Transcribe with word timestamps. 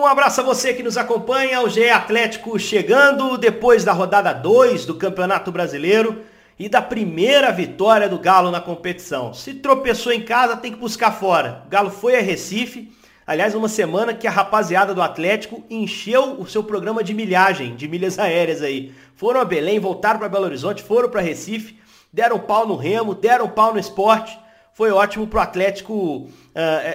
Um 0.00 0.06
abraço 0.06 0.40
a 0.40 0.44
você 0.44 0.72
que 0.72 0.82
nos 0.82 0.96
acompanha, 0.96 1.60
o 1.60 1.68
GE 1.68 1.90
Atlético 1.90 2.58
chegando 2.58 3.36
depois 3.36 3.84
da 3.84 3.92
rodada 3.92 4.32
2 4.32 4.86
do 4.86 4.94
Campeonato 4.94 5.52
Brasileiro 5.52 6.22
e 6.58 6.70
da 6.70 6.80
primeira 6.80 7.52
vitória 7.52 8.08
do 8.08 8.18
Galo 8.18 8.50
na 8.50 8.62
competição. 8.62 9.34
Se 9.34 9.52
tropeçou 9.52 10.10
em 10.10 10.22
casa, 10.22 10.56
tem 10.56 10.72
que 10.72 10.78
buscar 10.78 11.12
fora. 11.12 11.64
O 11.66 11.68
Galo 11.68 11.90
foi 11.90 12.16
a 12.16 12.22
Recife, 12.22 12.90
aliás, 13.26 13.54
uma 13.54 13.68
semana 13.68 14.14
que 14.14 14.26
a 14.26 14.30
rapaziada 14.30 14.94
do 14.94 15.02
Atlético 15.02 15.62
encheu 15.68 16.40
o 16.40 16.46
seu 16.46 16.64
programa 16.64 17.04
de 17.04 17.12
milhagem, 17.12 17.76
de 17.76 17.86
milhas 17.86 18.18
aéreas 18.18 18.62
aí. 18.62 18.94
Foram 19.14 19.38
a 19.38 19.44
Belém, 19.44 19.78
voltaram 19.78 20.18
para 20.18 20.30
Belo 20.30 20.46
Horizonte, 20.46 20.82
foram 20.82 21.10
para 21.10 21.20
Recife, 21.20 21.78
deram 22.10 22.38
pau 22.38 22.66
no 22.66 22.74
Remo, 22.74 23.14
deram 23.14 23.50
pau 23.50 23.74
no 23.74 23.78
esporte 23.78 24.38
foi 24.80 24.90
ótimo 24.92 25.26
para 25.26 25.40
o 25.40 25.42
Atlético. 25.42 25.94
Uh, 25.94 26.30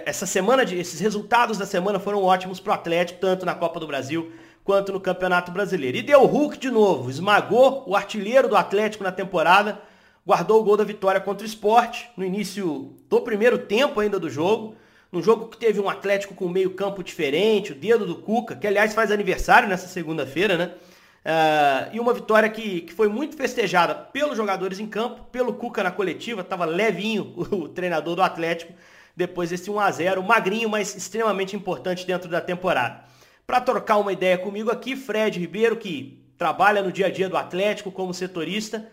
essa 0.07 0.25
semana, 0.25 0.65
de, 0.65 0.75
esses 0.75 0.99
resultados 0.99 1.55
da 1.55 1.68
semana 1.68 2.00
foram 2.00 2.23
ótimos 2.23 2.59
para 2.59 2.71
o 2.71 2.73
Atlético, 2.73 3.19
tanto 3.19 3.46
na 3.46 3.54
Copa 3.54 3.79
do 3.79 3.86
Brasil 3.86 4.32
quanto 4.64 4.91
no 4.91 5.00
Campeonato 5.00 5.51
Brasileiro. 5.51 5.96
E 5.96 6.01
deu 6.01 6.25
Hulk 6.25 6.57
de 6.57 6.71
novo, 6.71 7.11
esmagou 7.11 7.83
o 7.86 7.96
artilheiro 7.96 8.50
do 8.50 8.55
Atlético 8.55 9.04
na 9.04 9.11
temporada, 9.11 9.79
guardou 10.25 10.61
o 10.61 10.63
gol 10.63 10.75
da 10.75 10.83
vitória 10.83 11.21
contra 11.21 11.46
o 11.46 11.47
Sport 11.47 12.05
no 12.18 12.25
início 12.25 12.91
do 13.07 13.21
primeiro 13.21 13.60
tempo 13.60 13.99
ainda 13.99 14.19
do 14.19 14.32
jogo. 14.32 14.75
Num 15.11 15.21
jogo 15.21 15.49
que 15.49 15.57
teve 15.57 15.79
um 15.79 15.88
Atlético 15.88 16.33
com 16.33 16.49
meio 16.49 16.71
campo 16.71 17.04
diferente, 17.04 17.71
o 17.71 17.75
dedo 17.75 18.04
do 18.04 18.15
Cuca, 18.15 18.55
que 18.55 18.65
aliás 18.65 18.96
faz 18.96 19.11
aniversário 19.11 19.69
nessa 19.69 19.88
segunda-feira, 19.88 20.57
né? 20.57 20.71
Uh, 21.25 21.89
e 21.92 22.00
uma 22.00 22.14
vitória 22.14 22.47
que, 22.47 22.82
que 22.82 22.93
foi 22.93 23.10
muito 23.10 23.36
festejada 23.36 23.96
pelos 23.96 24.38
jogadores 24.38 24.79
em 24.79 24.86
campo, 24.86 25.24
pelo 25.32 25.56
Cuca 25.56 25.82
na 25.82 25.89
coletiva, 25.89 26.42
estava 26.42 26.66
levinho 26.66 27.33
o, 27.52 27.56
o, 27.56 27.68
treinador 27.68 28.16
do 28.16 28.21
Atlético, 28.21 28.71
depois 29.16 29.50
desse 29.50 29.71
1 29.71 29.80
a 29.80 29.89
0 29.89 30.21
magrinho, 30.21 30.69
mas 30.69 30.96
extremamente 30.96 31.56
importante 31.56 32.06
dentro 32.06 32.30
da 32.30 32.39
temporada. 32.39 33.03
Para 33.47 33.59
trocar 33.59 33.97
uma 33.97 34.14
ideia 34.14 34.38
comigo 34.38 34.69
aqui, 34.69 34.95
Fred 34.95 35.39
Ribeiro, 35.39 35.77
que 35.77 36.23
trabalha 36.38 36.83
no 36.83 36.91
dia 36.91 37.08
a 37.08 37.11
dia 37.11 37.27
do 37.27 37.38
Atlético 37.38 37.92
como 37.92 38.14
setorista 38.14 38.88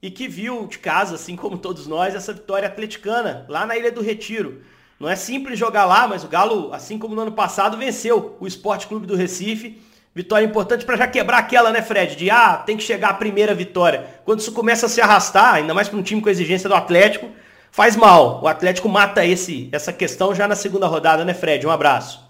e 0.00 0.08
que 0.08 0.28
viu 0.28 0.68
de 0.68 0.78
casa, 0.78 1.16
assim 1.16 1.34
como 1.34 1.58
todos 1.58 1.88
nós, 1.88 2.14
essa 2.14 2.32
vitória 2.32 2.68
atleticana 2.68 3.44
lá 3.48 3.66
na 3.66 3.76
Ilha 3.76 3.90
do 3.90 4.02
Retiro. 4.02 4.62
Não 5.00 5.08
é 5.08 5.16
simples 5.16 5.58
jogar 5.58 5.84
lá, 5.84 6.06
mas 6.06 6.22
o 6.22 6.28
Galo, 6.28 6.72
assim 6.72 6.96
como 6.96 7.16
no 7.16 7.22
ano 7.22 7.32
passado, 7.32 7.76
venceu 7.76 8.36
o 8.38 8.46
Esporte 8.46 8.86
Clube 8.86 9.04
do 9.04 9.16
Recife 9.16 9.82
Vitória 10.14 10.44
importante 10.44 10.84
para 10.84 10.96
já 10.96 11.06
quebrar 11.06 11.38
aquela, 11.38 11.72
né, 11.72 11.80
Fred? 11.80 12.16
De 12.16 12.30
ah, 12.30 12.56
tem 12.58 12.76
que 12.76 12.82
chegar 12.82 13.10
a 13.10 13.14
primeira 13.14 13.54
vitória. 13.54 14.20
Quando 14.24 14.40
isso 14.40 14.52
começa 14.52 14.84
a 14.84 14.88
se 14.88 15.00
arrastar, 15.00 15.54
ainda 15.54 15.72
mais 15.72 15.88
para 15.88 15.98
um 15.98 16.02
time 16.02 16.20
com 16.20 16.28
exigência 16.28 16.68
do 16.68 16.74
Atlético, 16.74 17.30
faz 17.70 17.96
mal. 17.96 18.42
O 18.42 18.46
Atlético 18.46 18.88
mata 18.90 19.24
esse, 19.24 19.70
essa 19.72 19.92
questão 19.92 20.34
já 20.34 20.46
na 20.46 20.54
segunda 20.54 20.86
rodada, 20.86 21.24
né, 21.24 21.32
Fred? 21.32 21.66
Um 21.66 21.70
abraço. 21.70 22.20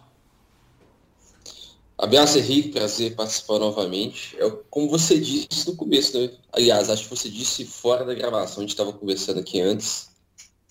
Abraço, 1.98 2.38
Henrique. 2.38 2.70
Prazer 2.70 3.16
participar 3.16 3.58
novamente. 3.58 4.36
É 4.38 4.48
como 4.70 4.88
você 4.88 5.18
disse 5.18 5.68
no 5.68 5.74
começo, 5.74 6.18
né? 6.18 6.30
Aliás, 6.52 6.88
acho 6.88 7.04
que 7.04 7.10
você 7.10 7.28
disse 7.28 7.64
fora 7.64 8.04
da 8.04 8.14
gravação, 8.14 8.58
a 8.58 8.60
gente 8.60 8.70
estava 8.70 8.92
conversando 8.92 9.40
aqui 9.40 9.60
antes. 9.60 10.08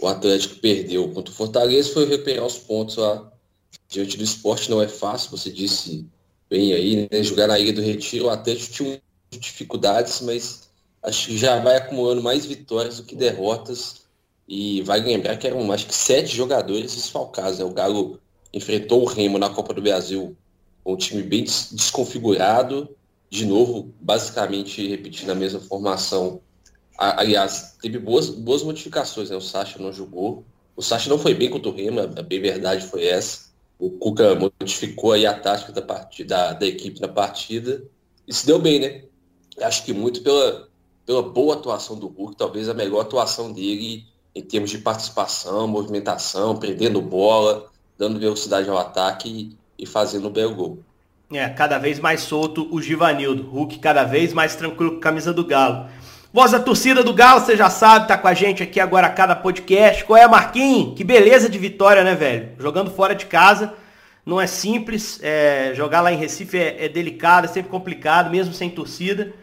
O 0.01 0.07
Atlético 0.07 0.55
perdeu 0.55 1.09
contra 1.09 1.31
o 1.31 1.35
Fortaleza, 1.35 1.93
foi 1.93 2.05
recuperar 2.05 2.45
os 2.45 2.57
pontos 2.57 2.95
lá 2.95 3.31
diante 3.89 4.17
do 4.17 4.23
esporte. 4.23 4.69
Não 4.69 4.81
é 4.81 4.87
fácil, 4.87 5.29
você 5.29 5.51
disse 5.51 6.05
bem 6.51 6.73
aí, 6.73 7.07
né? 7.09 7.23
Jogar 7.23 7.47
na 7.47 7.57
Ilha 7.57 7.71
do 7.71 7.81
Retiro, 7.81 8.25
o 8.25 8.29
Atlético 8.29 8.73
tinha 8.73 9.01
dificuldades, 9.31 10.19
mas 10.19 10.69
acho 11.01 11.27
que 11.27 11.37
já 11.37 11.57
vai 11.59 11.77
acumulando 11.77 12.21
mais 12.21 12.45
vitórias 12.45 12.97
do 12.97 13.03
que 13.03 13.15
derrotas. 13.15 14.01
E 14.45 14.81
vai 14.81 14.99
lembrar 14.99 15.37
que 15.37 15.47
eram 15.47 15.71
acho 15.71 15.87
que 15.87 15.95
sete 15.95 16.35
jogadores 16.35 16.93
desfalcados. 16.93 17.59
Né? 17.59 17.63
O 17.63 17.71
Galo 17.71 18.19
enfrentou 18.53 19.01
o 19.01 19.05
Remo 19.05 19.37
na 19.37 19.49
Copa 19.49 19.73
do 19.73 19.81
Brasil 19.81 20.35
com 20.83 20.93
um 20.93 20.97
time 20.97 21.23
bem 21.23 21.45
desconfigurado. 21.45 22.89
De 23.29 23.45
novo, 23.45 23.93
basicamente 24.01 24.85
repetindo 24.89 25.29
a 25.29 25.35
mesma 25.35 25.61
formação. 25.61 26.41
Aliás, 26.97 27.77
teve 27.81 27.97
boas, 27.97 28.29
boas 28.29 28.61
modificações, 28.61 29.29
né? 29.29 29.37
O 29.37 29.41
Sacha 29.41 29.79
não 29.79 29.93
jogou. 29.93 30.43
O 30.75 30.81
Sacha 30.81 31.09
não 31.09 31.17
foi 31.17 31.33
bem 31.33 31.49
contra 31.49 31.69
o 31.69 31.73
Remo, 31.73 32.01
a 32.01 32.21
bem 32.21 32.41
verdade 32.41 32.85
foi 32.87 33.05
essa 33.05 33.50
o 33.81 33.89
Cuca 33.89 34.35
modificou 34.35 35.11
aí 35.11 35.25
a 35.25 35.33
tática 35.33 35.71
da, 35.71 35.81
partida, 35.81 36.53
da, 36.53 36.67
equipe 36.67 37.01
na 37.01 37.07
partida 37.07 37.81
e 38.27 38.33
se 38.33 38.45
deu 38.45 38.59
bem, 38.59 38.79
né? 38.79 39.03
Acho 39.59 39.83
que 39.83 39.91
muito 39.91 40.21
pela, 40.21 40.67
pela 41.03 41.23
boa 41.23 41.55
atuação 41.55 41.97
do 41.97 42.07
Hulk, 42.07 42.37
talvez 42.37 42.69
a 42.69 42.75
melhor 42.75 43.01
atuação 43.01 43.51
dele 43.51 44.05
em 44.35 44.41
termos 44.43 44.69
de 44.69 44.77
participação, 44.77 45.67
movimentação, 45.67 46.55
prendendo 46.55 47.01
bola, 47.01 47.71
dando 47.97 48.19
velocidade 48.19 48.69
ao 48.69 48.77
ataque 48.77 49.57
e, 49.77 49.83
e 49.83 49.87
fazendo 49.87 50.27
o 50.27 50.31
belo 50.31 50.53
gol. 50.53 50.79
É, 51.31 51.49
cada 51.49 51.79
vez 51.79 51.99
mais 51.99 52.21
solto 52.21 52.67
o 52.71 52.79
Givanildo. 52.79 53.49
Hulk 53.49 53.79
cada 53.79 54.03
vez 54.03 54.31
mais 54.31 54.55
tranquilo 54.55 54.91
com 54.91 54.97
a 54.97 55.01
camisa 55.01 55.33
do 55.33 55.43
Galo. 55.43 55.89
Voz 56.33 56.53
da 56.53 56.61
torcida 56.61 57.03
do 57.03 57.13
Galo, 57.13 57.41
você 57.41 57.57
já 57.57 57.69
sabe, 57.69 58.07
tá 58.07 58.17
com 58.17 58.25
a 58.25 58.33
gente 58.33 58.63
aqui 58.63 58.79
agora 58.79 59.07
a 59.07 59.09
cada 59.09 59.35
podcast. 59.35 60.05
Qual 60.05 60.15
é, 60.15 60.25
Marquinhos? 60.25 60.95
Que 60.95 61.03
beleza 61.03 61.49
de 61.49 61.57
vitória, 61.57 62.05
né, 62.05 62.15
velho? 62.15 62.51
Jogando 62.57 62.89
fora 62.89 63.13
de 63.13 63.25
casa, 63.25 63.73
não 64.25 64.39
é 64.39 64.47
simples. 64.47 65.19
É, 65.21 65.73
jogar 65.75 65.99
lá 65.99 66.09
em 66.09 66.15
Recife 66.15 66.57
é, 66.57 66.85
é, 66.85 66.87
delicado, 66.87 67.43
é 67.43 67.47
sempre 67.49 67.69
complicado, 67.69 68.31
mesmo 68.31 68.53
sem 68.53 68.69
torcida. 68.69 69.33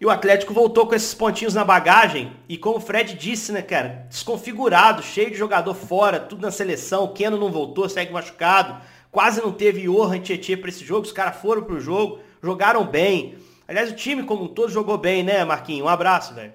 E 0.00 0.04
o 0.04 0.10
Atlético 0.10 0.52
voltou 0.52 0.84
com 0.84 0.96
esses 0.96 1.14
pontinhos 1.14 1.54
na 1.54 1.62
bagagem. 1.62 2.32
E 2.48 2.58
como 2.58 2.78
o 2.78 2.80
Fred 2.80 3.14
disse, 3.14 3.52
né, 3.52 3.62
cara? 3.62 4.06
Desconfigurado, 4.10 5.00
cheio 5.00 5.30
de 5.30 5.36
jogador 5.36 5.74
fora, 5.74 6.18
tudo 6.18 6.42
na 6.42 6.50
seleção. 6.50 7.04
O 7.04 7.12
Keno 7.12 7.38
não 7.38 7.52
voltou, 7.52 7.88
segue 7.88 8.12
machucado. 8.12 8.82
Quase 9.12 9.40
não 9.40 9.52
teve 9.52 9.82
Johan 9.82 10.18
Tietchan 10.18 10.56
para 10.56 10.70
esse 10.70 10.84
jogo. 10.84 11.06
Os 11.06 11.12
caras 11.12 11.36
foram 11.36 11.62
pro 11.62 11.78
jogo, 11.78 12.18
jogaram 12.42 12.84
bem. 12.84 13.36
Aliás, 13.72 13.90
o 13.90 13.94
time 13.94 14.22
como 14.22 14.44
um 14.44 14.48
todo 14.48 14.70
jogou 14.70 14.98
bem, 14.98 15.22
né, 15.22 15.42
Marquinhos? 15.46 15.86
Um 15.86 15.88
abraço, 15.88 16.34
velho. 16.34 16.52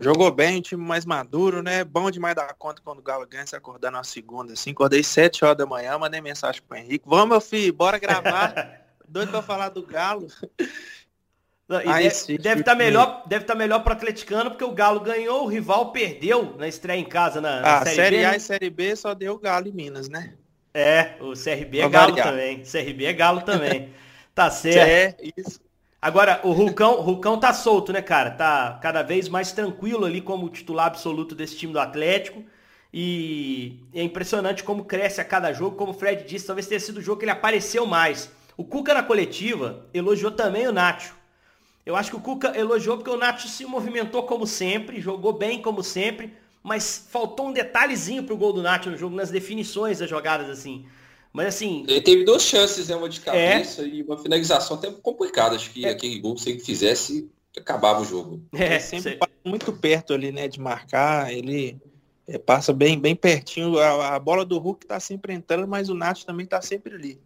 Jogou 0.00 0.28
bem, 0.32 0.58
um 0.58 0.60
time 0.60 0.82
mais 0.84 1.04
maduro, 1.04 1.62
né? 1.62 1.84
Bom 1.84 2.10
demais 2.10 2.34
dar 2.34 2.52
conta 2.54 2.82
quando 2.84 2.98
o 2.98 3.02
Galo 3.02 3.24
ganha, 3.28 3.46
se 3.46 3.54
acordar 3.54 3.92
na 3.92 4.02
segunda, 4.02 4.54
assim. 4.54 4.72
Acordei 4.72 5.04
7 5.04 5.44
horas 5.44 5.58
da 5.58 5.64
manhã, 5.64 5.96
mandei 5.96 6.20
mensagem 6.20 6.60
pro 6.66 6.76
Henrique. 6.76 7.04
Vamos, 7.06 7.28
meu 7.28 7.40
filho, 7.40 7.72
bora 7.72 7.96
gravar. 7.96 8.82
Doido 9.08 9.30
pra 9.30 9.40
falar 9.40 9.68
do 9.68 9.86
Galo. 9.86 10.26
Aí, 11.86 12.08
deve 12.38 12.62
estar 12.62 12.72
tá 12.72 12.74
melhor, 12.74 13.22
deve 13.28 13.44
tá 13.44 13.54
melhor 13.54 13.84
para 13.84 13.92
atleticano 13.92 14.50
porque 14.50 14.64
o 14.64 14.72
Galo 14.72 14.98
ganhou, 14.98 15.44
o 15.44 15.48
rival 15.48 15.92
perdeu 15.92 16.56
na 16.58 16.66
estreia 16.66 16.98
em 16.98 17.04
casa 17.04 17.40
na, 17.40 17.60
na 17.60 17.78
ah, 17.78 17.84
série, 17.84 17.94
série 17.94 18.16
B, 18.16 18.24
A 18.24 18.30
né? 18.32 18.36
e 18.36 18.40
Série 18.40 18.70
B 18.70 18.96
só 18.96 19.14
deu 19.14 19.38
Galo 19.38 19.68
em 19.68 19.72
Minas, 19.72 20.08
né? 20.08 20.34
É, 20.74 21.14
o 21.20 21.34
CRB 21.34 21.78
é 21.78 21.88
Galo 21.88 22.16
também. 22.16 22.64
CRB 22.64 23.04
é 23.04 23.12
Galo 23.12 23.42
também. 23.42 23.94
Tá 24.34 24.50
certo. 24.50 25.20
É, 25.20 25.32
isso. 25.36 25.60
Agora, 26.00 26.40
o 26.42 26.50
Hulcão, 26.50 26.98
o 26.98 27.02
Hulcão 27.02 27.38
tá 27.38 27.52
solto, 27.52 27.92
né, 27.92 28.02
cara? 28.02 28.30
Tá 28.32 28.78
cada 28.82 29.02
vez 29.02 29.28
mais 29.28 29.52
tranquilo 29.52 30.04
ali 30.04 30.20
como 30.20 30.48
titular 30.48 30.86
absoluto 30.86 31.34
desse 31.34 31.56
time 31.56 31.72
do 31.72 31.78
Atlético. 31.78 32.42
E 32.92 33.78
é 33.94 34.02
impressionante 34.02 34.64
como 34.64 34.84
cresce 34.84 35.20
a 35.20 35.24
cada 35.24 35.52
jogo. 35.52 35.76
Como 35.76 35.92
o 35.92 35.94
Fred 35.94 36.24
disse, 36.24 36.46
talvez 36.46 36.66
tenha 36.66 36.80
sido 36.80 36.98
o 36.98 37.02
jogo 37.02 37.18
que 37.20 37.24
ele 37.24 37.30
apareceu 37.30 37.86
mais. 37.86 38.30
O 38.56 38.64
Cuca 38.64 38.92
na 38.92 39.02
coletiva 39.02 39.86
elogiou 39.94 40.32
também 40.32 40.66
o 40.66 40.72
Nacho. 40.72 41.14
Eu 41.86 41.96
acho 41.96 42.10
que 42.10 42.16
o 42.16 42.20
Cuca 42.20 42.56
elogiou 42.58 42.96
porque 42.96 43.10
o 43.10 43.16
Nacho 43.16 43.48
se 43.48 43.64
movimentou 43.64 44.24
como 44.24 44.46
sempre, 44.46 45.00
jogou 45.00 45.32
bem 45.32 45.62
como 45.62 45.82
sempre, 45.82 46.36
mas 46.62 47.06
faltou 47.10 47.48
um 47.48 47.52
detalhezinho 47.52 48.24
pro 48.24 48.36
gol 48.36 48.52
do 48.52 48.62
Nacho 48.62 48.90
no 48.90 48.96
jogo, 48.96 49.16
nas 49.16 49.30
definições 49.30 49.98
das 50.00 50.10
jogadas, 50.10 50.50
assim. 50.50 50.84
Mas 51.32 51.46
assim. 51.46 51.84
Ele 51.88 52.00
teve 52.00 52.24
duas 52.24 52.42
chances, 52.42 52.88
né? 52.88 52.96
Uma 52.96 53.08
de 53.08 53.20
cabeça 53.20 53.82
é... 53.82 53.86
e 53.86 54.02
uma 54.02 54.18
finalização 54.18 54.76
até 54.76 54.90
complicada. 54.90 55.56
Acho 55.56 55.70
que 55.70 55.86
é... 55.86 55.90
aquele 55.90 56.18
gol, 56.18 56.36
se 56.36 56.50
ele 56.50 56.58
fizesse, 56.58 57.30
acabava 57.56 58.02
o 58.02 58.04
jogo. 58.04 58.42
É, 58.52 58.78
sempre 58.78 59.16
passa 59.16 59.32
muito 59.44 59.72
perto 59.72 60.12
ali, 60.12 60.30
né? 60.30 60.48
De 60.48 60.60
marcar. 60.60 61.32
Ele 61.32 61.80
é, 62.26 62.38
passa 62.38 62.72
bem, 62.72 62.98
bem 62.98 63.16
pertinho. 63.16 63.78
A, 63.78 64.14
a, 64.14 64.18
bola 64.18 64.44
do 64.44 64.58
Hulk 64.58 64.86
tá 64.86 65.00
sempre 65.00 65.32
entrando, 65.32 65.66
mas 65.66 65.88
o 65.88 65.94
Nath 65.94 66.24
também 66.24 66.46
tá 66.46 66.60
sempre 66.60 66.94
ali. 66.94 67.20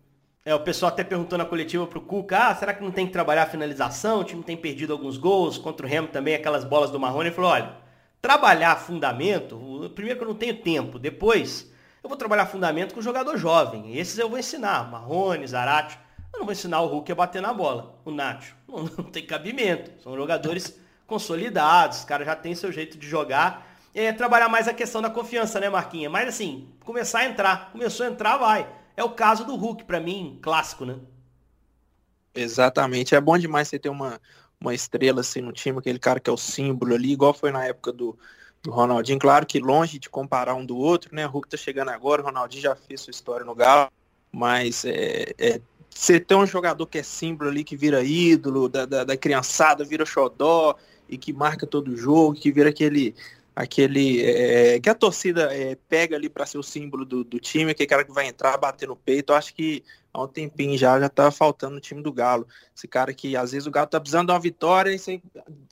É, 0.45 0.55
o 0.55 0.61
pessoal 0.61 0.93
até 0.93 1.03
perguntou 1.03 1.37
na 1.37 1.45
coletiva 1.45 1.85
pro 1.89 2.01
Cuca, 2.01 2.49
ah, 2.49 2.55
será 2.55 2.73
que 2.73 2.83
não 2.83 2.93
tem 2.93 3.05
que 3.05 3.13
trabalhar 3.13 3.43
a 3.43 3.47
finalização? 3.47 4.21
O 4.21 4.25
time 4.25 4.45
tem 4.45 4.57
perdido 4.57 4.93
alguns 4.93 5.17
gols, 5.17 5.59
contra 5.59 5.85
o 5.85 5.89
Remo 5.89 6.07
também, 6.07 6.37
aquelas 6.37 6.63
bolas 6.63 6.89
do 6.91 7.01
Marrone. 7.01 7.29
Ele 7.29 7.35
falou, 7.35 7.51
olha, 7.51 7.77
trabalhar 8.23 8.77
fundamento, 8.77 9.91
primeiro 9.93 10.21
que 10.21 10.25
eu 10.25 10.29
não 10.29 10.37
tenho 10.37 10.57
tempo, 10.63 11.01
depois 11.01 11.69
eu 12.07 12.09
vou 12.09 12.17
trabalhar 12.17 12.47
fundamento 12.47 12.95
com 12.95 13.03
jogador 13.03 13.37
jovem. 13.37 13.99
Esses 13.99 14.17
eu 14.17 14.29
vou 14.29 14.39
ensinar. 14.39 14.89
Marrone, 14.89 15.45
Zarate. 15.45 15.99
Eu 16.33 16.39
não 16.39 16.47
vou 16.47 16.53
ensinar 16.53 16.81
o 16.81 16.87
Hulk 16.87 17.11
a 17.11 17.15
bater 17.17 17.43
na 17.43 17.53
bola. 17.53 18.01
O 18.05 18.13
Nacho. 18.13 18.55
Não, 18.69 18.85
não 18.85 19.05
tem 19.05 19.25
cabimento. 19.25 19.91
São 20.03 20.15
jogadores 20.15 20.79
consolidados. 21.07 22.01
Os 22.01 22.05
caras 22.05 22.27
já 22.27 22.37
têm 22.37 22.55
seu 22.55 22.71
jeito 22.71 22.99
de 22.99 23.09
jogar. 23.09 23.67
É 23.95 24.13
trabalhar 24.13 24.49
mais 24.49 24.69
a 24.69 24.75
questão 24.75 25.01
da 25.01 25.09
confiança, 25.09 25.59
né, 25.59 25.69
Marquinha? 25.69 26.11
Mas 26.11 26.29
assim, 26.29 26.69
começar 26.85 27.21
a 27.21 27.25
entrar. 27.25 27.73
Começou 27.73 28.07
a 28.07 28.11
entrar, 28.11 28.37
vai. 28.37 28.69
É 28.97 29.03
o 29.03 29.11
caso 29.11 29.45
do 29.45 29.57
Hulk, 29.57 29.85
para 29.85 29.99
mim, 29.99 30.39
clássico, 30.43 30.85
né? 30.85 30.97
Exatamente. 32.35 33.15
É 33.15 33.21
bom 33.21 33.39
demais 33.39 33.69
você 33.69 33.79
ter 33.79 33.89
uma, 33.89 34.21
uma 34.61 34.75
estrela 34.75 35.21
assim 35.21 35.41
no 35.41 35.53
time, 35.53 35.79
aquele 35.79 35.99
cara 35.99 36.21
que 36.21 36.29
é 36.29 36.33
o 36.33 36.37
símbolo 36.37 36.95
ali, 36.95 37.13
igual 37.13 37.33
foi 37.33 37.51
na 37.51 37.65
época 37.65 37.93
do, 37.93 38.19
do 38.67 38.73
Ronaldinho. 38.73 39.19
Claro 39.19 39.47
que 39.47 39.59
longe 39.59 39.99
de 39.99 40.11
comparar 40.11 40.55
um 40.55 40.67
do 40.67 40.77
outro, 40.77 41.15
né? 41.15 41.27
O 41.27 41.31
Hulk 41.31 41.49
tá 41.49 41.57
chegando 41.57 41.91
agora, 41.91 42.21
o 42.21 42.25
Ronaldinho 42.25 42.63
já 42.63 42.75
fez 42.77 43.01
sua 43.01 43.13
história 43.13 43.47
no 43.47 43.55
Galo, 43.55 43.91
mas 44.33 44.85
é, 44.85 45.33
é, 45.39 45.61
você 45.89 46.19
tem 46.19 46.37
um 46.37 46.47
jogador 46.47 46.87
que 46.87 46.99
é 46.99 47.03
símbolo 47.03 47.49
ali, 47.49 47.65
que 47.65 47.77
vira 47.77 48.03
ídolo 48.03 48.69
da, 48.69 48.85
da, 48.85 49.05
da 49.05 49.17
criançada, 49.17 49.85
vira 49.85 50.05
xodó 50.05 50.77
e 51.09 51.17
que 51.17 51.33
marca 51.33 51.67
todo 51.67 51.97
jogo, 51.97 52.35
que 52.35 52.51
vira 52.51 52.71
aquele 52.71 53.15
aquele 53.55 54.23
é, 54.23 54.79
que 54.79 54.91
a 54.91 54.95
torcida 54.95 55.51
é, 55.55 55.79
pega 55.89 56.15
ali 56.15 56.29
para 56.29 56.45
ser 56.45 56.59
o 56.59 56.63
símbolo 56.63 57.07
do, 57.07 57.25
do 57.25 57.41
time, 57.41 57.71
aquele 57.71 57.87
cara 57.87 58.05
que 58.05 58.13
vai 58.13 58.27
entrar, 58.27 58.59
bater 58.59 58.87
no 58.87 58.97
peito. 58.97 59.33
Eu 59.33 59.37
acho 59.37 59.55
que 59.55 59.83
há 60.17 60.23
um 60.25 60.29
tempinho 60.29 60.77
já 60.79 60.99
já 60.99 61.09
tá 61.09 61.31
faltando 61.31 61.75
no 61.75 61.81
time 61.81 62.03
do 62.03 62.13
Galo. 62.13 62.47
Esse 62.75 62.89
cara 62.89 63.13
que 63.13 63.37
às 63.37 63.53
vezes 63.53 63.67
o 63.67 63.71
Galo 63.71 63.87
tá 63.87 64.01
precisando 64.01 64.29
de 64.29 64.33
uma 64.33 64.41
vitória 64.41 64.91
e 64.91 64.99
você 64.99 65.21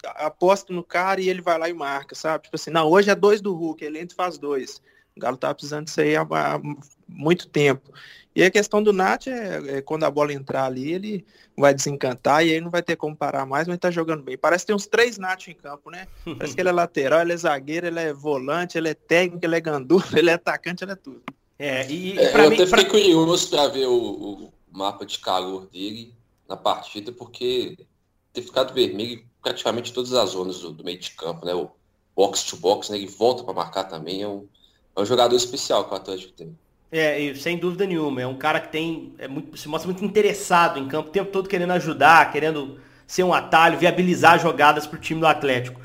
aposta 0.05 0.73
no 0.73 0.85
cara 0.85 1.20
e 1.20 1.29
ele 1.29 1.41
vai 1.41 1.58
lá 1.58 1.69
e 1.69 1.73
marca, 1.73 2.14
sabe? 2.14 2.44
Tipo 2.44 2.56
assim, 2.56 2.70
não, 2.70 2.88
hoje 2.88 3.11
é 3.11 3.14
dois 3.14 3.41
do 3.41 3.55
Hulk, 3.55 3.85
ele 3.85 3.99
entra 3.99 4.14
e 4.14 4.17
faz 4.17 4.38
dois. 4.38 4.82
O 5.17 5.20
Galo 5.20 5.37
tá 5.37 5.55
precisando 5.55 5.87
disso 5.87 6.00
aí 6.00 6.17
há, 6.17 6.23
há 6.23 6.61
muito 7.08 7.49
tempo. 7.49 7.91
E 8.37 8.43
a 8.43 8.50
questão 8.50 8.82
do 8.82 8.93
Nath 8.93 9.29
é, 9.29 9.76
é, 9.76 9.82
quando 9.82 10.02
a 10.02 10.11
bola 10.11 10.32
entrar 10.32 10.64
ali, 10.64 10.93
ele 10.93 11.25
vai 11.56 11.73
desencantar 11.73 12.44
e 12.44 12.52
aí 12.52 12.61
não 12.61 12.69
vai 12.69 12.82
ter 12.82 12.97
como 12.97 13.17
parar 13.17 13.47
mais, 13.47 13.69
mas 13.69 13.79
tá 13.79 13.93
jogando 13.93 14.25
bem. 14.25 14.37
Parece 14.37 14.64
que 14.64 14.67
tem 14.69 14.76
uns 14.76 14.87
três 14.87 15.19
Nath 15.19 15.47
em 15.47 15.55
campo, 15.55 15.88
né? 15.88 16.08
Parece 16.25 16.52
que 16.52 16.61
ele 16.61 16.69
é 16.69 16.73
lateral, 16.73 17.20
ele 17.20 17.32
é 17.32 17.37
zagueiro, 17.37 17.87
ele 17.87 18.00
é 18.00 18.12
volante, 18.12 18.76
ele 18.76 18.88
é 18.88 18.94
técnico, 18.94 19.47
ele 19.47 19.55
é 19.55 19.61
gandula, 19.61 20.05
ele 20.19 20.31
é 20.31 20.35
atacante, 20.35 20.82
ele 20.82 20.93
é 20.93 20.97
tudo. 20.97 21.23
É, 21.59 21.87
e, 21.89 22.19
é, 22.19 22.35
eu 22.35 22.51
mim, 22.51 22.55
até 22.55 22.67
fiquei 22.67 22.85
pra... 22.85 22.91
curioso 22.91 23.51
para 23.51 23.69
ver 23.69 23.87
o, 23.87 23.95
o, 23.95 24.53
mapa 24.73 25.06
de 25.06 25.19
calor 25.19 25.67
dele 25.67 26.12
na 26.49 26.56
partida, 26.56 27.12
porque 27.12 27.79
ter 28.33 28.43
ficado 28.43 28.75
vermelho 28.75 29.25
praticamente 29.41 29.93
todas 29.93 30.12
as 30.12 30.31
zonas 30.31 30.61
do, 30.61 30.73
do 30.73 30.85
meio 30.85 30.99
de 30.99 31.11
campo, 31.12 31.47
né? 31.47 31.55
O 31.55 31.71
box 32.17 32.45
to 32.45 32.56
box, 32.56 32.91
né? 32.91 32.97
Ele 32.97 33.06
volta 33.06 33.45
para 33.45 33.55
marcar 33.55 33.85
também, 33.85 34.23
é 34.23 34.29
um, 34.29 34.47
é 34.97 35.01
um 35.01 35.06
jogador 35.06 35.37
especial 35.37 35.85
que 35.85 35.93
o 35.93 35.97
Atlético 35.97 36.33
tem. 36.33 36.59
É, 36.91 37.35
sem 37.35 37.59
dúvida 37.59 37.87
nenhuma. 37.87 38.23
É 38.23 38.27
um 38.27 38.37
cara 38.37 38.61
que 38.61 38.71
tem. 38.71 39.15
É 39.19 39.27
muito, 39.27 39.57
se 39.57 39.69
mostra 39.69 39.91
muito 39.91 40.05
interessado 40.05 40.79
em 40.79 40.87
campo, 40.87 41.09
o 41.09 41.12
tempo 41.12 41.31
todo 41.31 41.49
querendo 41.49 41.73
ajudar, 41.73 42.31
querendo 42.31 42.81
ser 43.07 43.25
um 43.25 43.35
atalho, 43.35 43.79
viabilizar 43.79 44.41
jogadas 44.41 44.87
para 44.87 44.97
o 44.97 45.00
time 45.00 45.21
do 45.21 45.27
Atlético. 45.27 45.81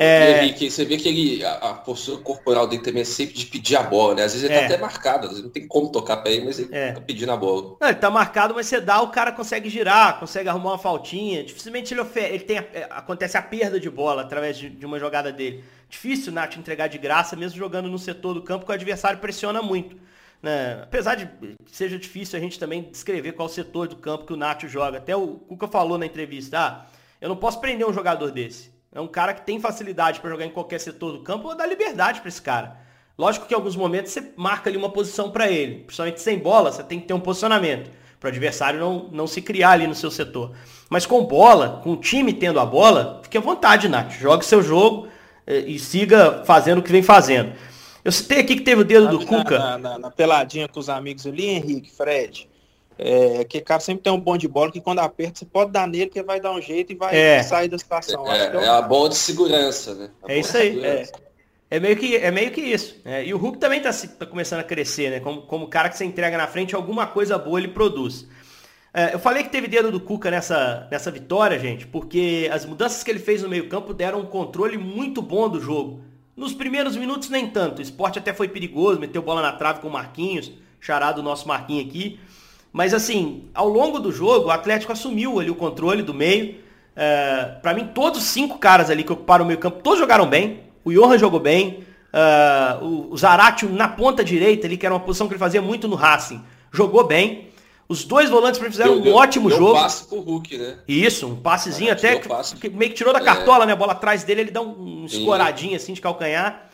É... 0.00 0.44
Henrique, 0.44 0.70
você 0.70 0.84
vê 0.84 0.96
que 0.96 1.08
ele, 1.08 1.44
a, 1.44 1.54
a, 1.54 1.74
postura 1.74 2.22
corporal 2.22 2.68
dele 2.68 2.82
também 2.82 3.02
é 3.02 3.04
sempre 3.04 3.34
de 3.34 3.46
pedir 3.46 3.74
a 3.74 3.82
bola, 3.82 4.14
né? 4.14 4.22
Às 4.22 4.32
vezes 4.32 4.48
ele 4.48 4.54
tá 4.54 4.60
é. 4.60 4.68
tá 4.68 4.74
até 4.74 4.80
marcado, 4.80 5.24
às 5.24 5.30
vezes 5.30 5.44
não 5.44 5.50
tem 5.50 5.66
como 5.66 5.90
tocar 5.90 6.18
para 6.18 6.30
ele, 6.30 6.44
mas 6.44 6.60
ele 6.60 6.68
é. 6.70 6.92
tá 6.92 7.00
pedindo 7.00 7.32
a 7.32 7.36
bola. 7.36 7.76
Não, 7.80 7.88
ele 7.88 7.98
tá 7.98 8.08
marcado, 8.08 8.54
mas 8.54 8.66
você 8.66 8.80
dá, 8.80 9.02
o 9.02 9.08
cara 9.08 9.32
consegue 9.32 9.68
girar, 9.68 10.20
consegue 10.20 10.48
arrumar 10.48 10.70
uma 10.70 10.78
faltinha. 10.78 11.42
Dificilmente 11.42 11.92
ele, 11.92 12.00
ofer... 12.00 12.32
ele 12.32 12.44
tem 12.44 12.58
a... 12.58 12.64
É, 12.72 12.86
acontece 12.90 13.36
a 13.36 13.42
perda 13.42 13.80
de 13.80 13.90
bola 13.90 14.22
através 14.22 14.56
de, 14.56 14.70
de 14.70 14.86
uma 14.86 15.00
jogada 15.00 15.32
dele. 15.32 15.64
Difícil 15.88 16.30
o 16.30 16.34
Nath 16.34 16.56
entregar 16.56 16.86
de 16.86 16.98
graça, 16.98 17.34
mesmo 17.34 17.58
jogando 17.58 17.88
no 17.88 17.98
setor 17.98 18.34
do 18.34 18.42
campo, 18.42 18.64
que 18.64 18.70
o 18.70 18.74
adversário 18.74 19.18
pressiona 19.18 19.60
muito. 19.60 19.96
Né? 20.40 20.78
Apesar 20.80 21.16
de 21.16 21.26
que 21.26 21.76
seja 21.76 21.98
difícil 21.98 22.38
a 22.38 22.40
gente 22.40 22.56
também 22.56 22.82
descrever 22.82 23.32
qual 23.32 23.48
setor 23.48 23.88
do 23.88 23.96
campo 23.96 24.26
que 24.26 24.32
o 24.32 24.36
Nacho 24.36 24.68
joga. 24.68 24.98
Até 24.98 25.16
o 25.16 25.26
Cuca 25.26 25.66
falou 25.66 25.98
na 25.98 26.06
entrevista, 26.06 26.56
ah, 26.56 26.86
eu 27.20 27.28
não 27.28 27.36
posso 27.36 27.60
prender 27.60 27.84
um 27.84 27.92
jogador 27.92 28.30
desse. 28.30 28.77
É 28.92 29.00
um 29.00 29.06
cara 29.06 29.34
que 29.34 29.44
tem 29.44 29.60
facilidade 29.60 30.20
para 30.20 30.30
jogar 30.30 30.46
em 30.46 30.50
qualquer 30.50 30.80
setor 30.80 31.12
do 31.12 31.22
campo, 31.22 31.48
ou 31.48 31.56
dar 31.56 31.66
liberdade 31.66 32.20
para 32.20 32.28
esse 32.28 32.40
cara. 32.40 32.76
Lógico 33.18 33.46
que 33.46 33.52
em 33.52 33.56
alguns 33.56 33.76
momentos 33.76 34.12
você 34.12 34.32
marca 34.36 34.70
ali 34.70 34.76
uma 34.76 34.90
posição 34.90 35.30
para 35.30 35.50
ele. 35.50 35.80
Principalmente 35.80 36.20
sem 36.20 36.38
bola, 36.38 36.70
você 36.70 36.82
tem 36.82 37.00
que 37.00 37.06
ter 37.06 37.14
um 37.14 37.20
posicionamento. 37.20 37.90
Para 38.20 38.28
o 38.28 38.30
adversário 38.30 38.80
não, 38.80 39.08
não 39.12 39.26
se 39.26 39.42
criar 39.42 39.72
ali 39.72 39.86
no 39.86 39.94
seu 39.94 40.10
setor. 40.10 40.52
Mas 40.88 41.04
com 41.04 41.24
bola, 41.24 41.80
com 41.82 41.92
o 41.92 41.96
time 41.96 42.32
tendo 42.32 42.58
a 42.58 42.66
bola, 42.66 43.20
fique 43.22 43.36
à 43.36 43.40
vontade, 43.40 43.88
Nath. 43.88 44.12
Jogue 44.12 44.44
seu 44.44 44.62
jogo 44.62 45.08
eh, 45.46 45.64
e 45.66 45.78
siga 45.78 46.42
fazendo 46.44 46.78
o 46.78 46.82
que 46.82 46.90
vem 46.90 47.02
fazendo. 47.02 47.52
Eu 48.04 48.12
citei 48.12 48.40
aqui 48.40 48.56
que 48.56 48.62
teve 48.62 48.82
o 48.82 48.84
dedo 48.84 49.08
do 49.08 49.26
Cuca. 49.26 49.58
Na, 49.58 49.78
na, 49.78 49.98
na, 49.98 50.10
peladinha 50.10 50.68
com 50.68 50.80
os 50.80 50.88
amigos 50.88 51.26
ali, 51.26 51.46
Henrique, 51.46 51.90
Fred. 51.90 52.47
É, 53.00 53.44
que 53.44 53.60
cara 53.60 53.78
sempre 53.78 54.02
tem 54.02 54.12
um 54.12 54.18
bom 54.18 54.36
de 54.36 54.48
bola 54.48 54.72
que 54.72 54.80
quando 54.80 54.98
aperta 54.98 55.38
você 55.38 55.44
pode 55.44 55.70
dar 55.70 55.86
nele 55.86 56.10
que 56.10 56.20
vai 56.20 56.40
dar 56.40 56.50
um 56.50 56.60
jeito 56.60 56.92
e 56.92 56.96
vai 56.96 57.16
é. 57.16 57.42
sair 57.44 57.68
da 57.68 57.78
situação. 57.78 58.26
É, 58.26 58.48
é, 58.48 58.64
é 58.64 58.68
a 58.68 58.82
bola 58.82 59.10
de 59.10 59.14
segurança, 59.14 59.94
né? 59.94 60.10
A 60.24 60.32
é 60.32 60.40
isso 60.40 60.56
aí. 60.56 60.84
É. 60.84 61.06
é. 61.70 61.78
meio 61.78 61.96
que, 61.96 62.16
é 62.16 62.30
meio 62.32 62.50
que 62.50 62.60
isso. 62.60 63.00
É, 63.04 63.24
e 63.24 63.32
o 63.32 63.38
Hulk 63.38 63.58
também 63.58 63.80
está 63.80 63.92
tá 63.92 64.26
começando 64.26 64.60
a 64.60 64.64
crescer, 64.64 65.10
né? 65.10 65.20
Como, 65.20 65.42
como 65.42 65.68
cara 65.68 65.88
que 65.88 65.96
você 65.96 66.04
entrega 66.04 66.36
na 66.36 66.48
frente, 66.48 66.74
alguma 66.74 67.06
coisa 67.06 67.38
boa 67.38 67.60
ele 67.60 67.68
produz. 67.68 68.26
É, 68.92 69.14
eu 69.14 69.18
falei 69.20 69.44
que 69.44 69.50
teve 69.50 69.68
dedo 69.68 69.92
do 69.92 70.00
Cuca 70.00 70.28
nessa, 70.28 70.88
nessa 70.90 71.08
vitória, 71.08 71.56
gente, 71.56 71.86
porque 71.86 72.50
as 72.52 72.64
mudanças 72.66 73.04
que 73.04 73.10
ele 73.12 73.20
fez 73.20 73.42
no 73.42 73.48
meio 73.48 73.68
campo 73.68 73.94
deram 73.94 74.18
um 74.18 74.26
controle 74.26 74.76
muito 74.76 75.22
bom 75.22 75.48
do 75.48 75.60
jogo. 75.60 76.00
Nos 76.34 76.52
primeiros 76.52 76.96
minutos, 76.96 77.28
nem 77.28 77.48
tanto. 77.48 77.78
O 77.78 77.82
esporte 77.82 78.18
até 78.18 78.32
foi 78.32 78.48
perigoso, 78.48 78.98
meteu 78.98 79.22
bola 79.22 79.40
na 79.40 79.52
trave 79.52 79.78
com 79.80 79.86
o 79.86 79.92
Marquinhos, 79.92 80.50
charado 80.80 81.20
o 81.20 81.24
nosso 81.24 81.46
Marquinhos 81.46 81.86
aqui. 81.86 82.18
Mas 82.72 82.92
assim, 82.94 83.44
ao 83.54 83.68
longo 83.68 83.98
do 83.98 84.12
jogo, 84.12 84.48
o 84.48 84.50
Atlético 84.50 84.92
assumiu 84.92 85.40
ali 85.40 85.50
o 85.50 85.54
controle 85.54 86.02
do 86.02 86.14
meio. 86.14 86.56
É, 86.94 87.56
para 87.62 87.74
mim, 87.74 87.88
todos 87.94 88.20
os 88.20 88.26
cinco 88.26 88.58
caras 88.58 88.90
ali 88.90 89.04
que 89.04 89.12
ocuparam 89.12 89.44
o 89.44 89.46
meio 89.48 89.58
campo, 89.58 89.80
todos 89.82 89.98
jogaram 89.98 90.26
bem. 90.26 90.60
O 90.84 90.92
Johan 90.92 91.18
jogou 91.18 91.40
bem. 91.40 91.86
Uh, 92.08 92.84
o, 92.84 93.12
o 93.12 93.16
Zaratio 93.16 93.68
na 93.68 93.86
ponta 93.86 94.24
direita 94.24 94.66
ali, 94.66 94.76
que 94.76 94.86
era 94.86 94.94
uma 94.94 95.00
posição 95.00 95.28
que 95.28 95.34
ele 95.34 95.38
fazia 95.38 95.60
muito 95.60 95.86
no 95.86 95.94
Racing, 95.94 96.42
jogou 96.72 97.06
bem. 97.06 97.48
Os 97.88 98.04
dois 98.04 98.28
volantes 98.28 98.60
fizeram 98.60 98.92
deu, 98.92 99.00
um 99.00 99.02
deu, 99.02 99.14
ótimo 99.14 99.48
deu 99.48 99.58
jogo. 99.58 99.78
Um 99.78 99.82
passe 99.82 100.06
pro 100.06 100.20
Hulk, 100.20 100.58
né? 100.58 100.78
Isso, 100.86 101.26
um 101.26 101.36
passezinho 101.36 101.90
ah, 101.90 101.94
até 101.94 102.16
que, 102.16 102.68
meio 102.68 102.90
que 102.90 102.96
tirou 102.96 103.12
da 103.12 103.20
é. 103.20 103.24
cartola, 103.24 103.64
é. 103.64 103.68
né? 103.68 103.72
A 103.72 103.76
bola 103.76 103.92
atrás 103.92 104.24
dele, 104.24 104.42
ele 104.42 104.50
dá 104.50 104.60
um, 104.60 105.02
um 105.02 105.04
escoradinho 105.06 105.74
assim 105.74 105.94
de 105.94 106.00
calcanhar. 106.00 106.67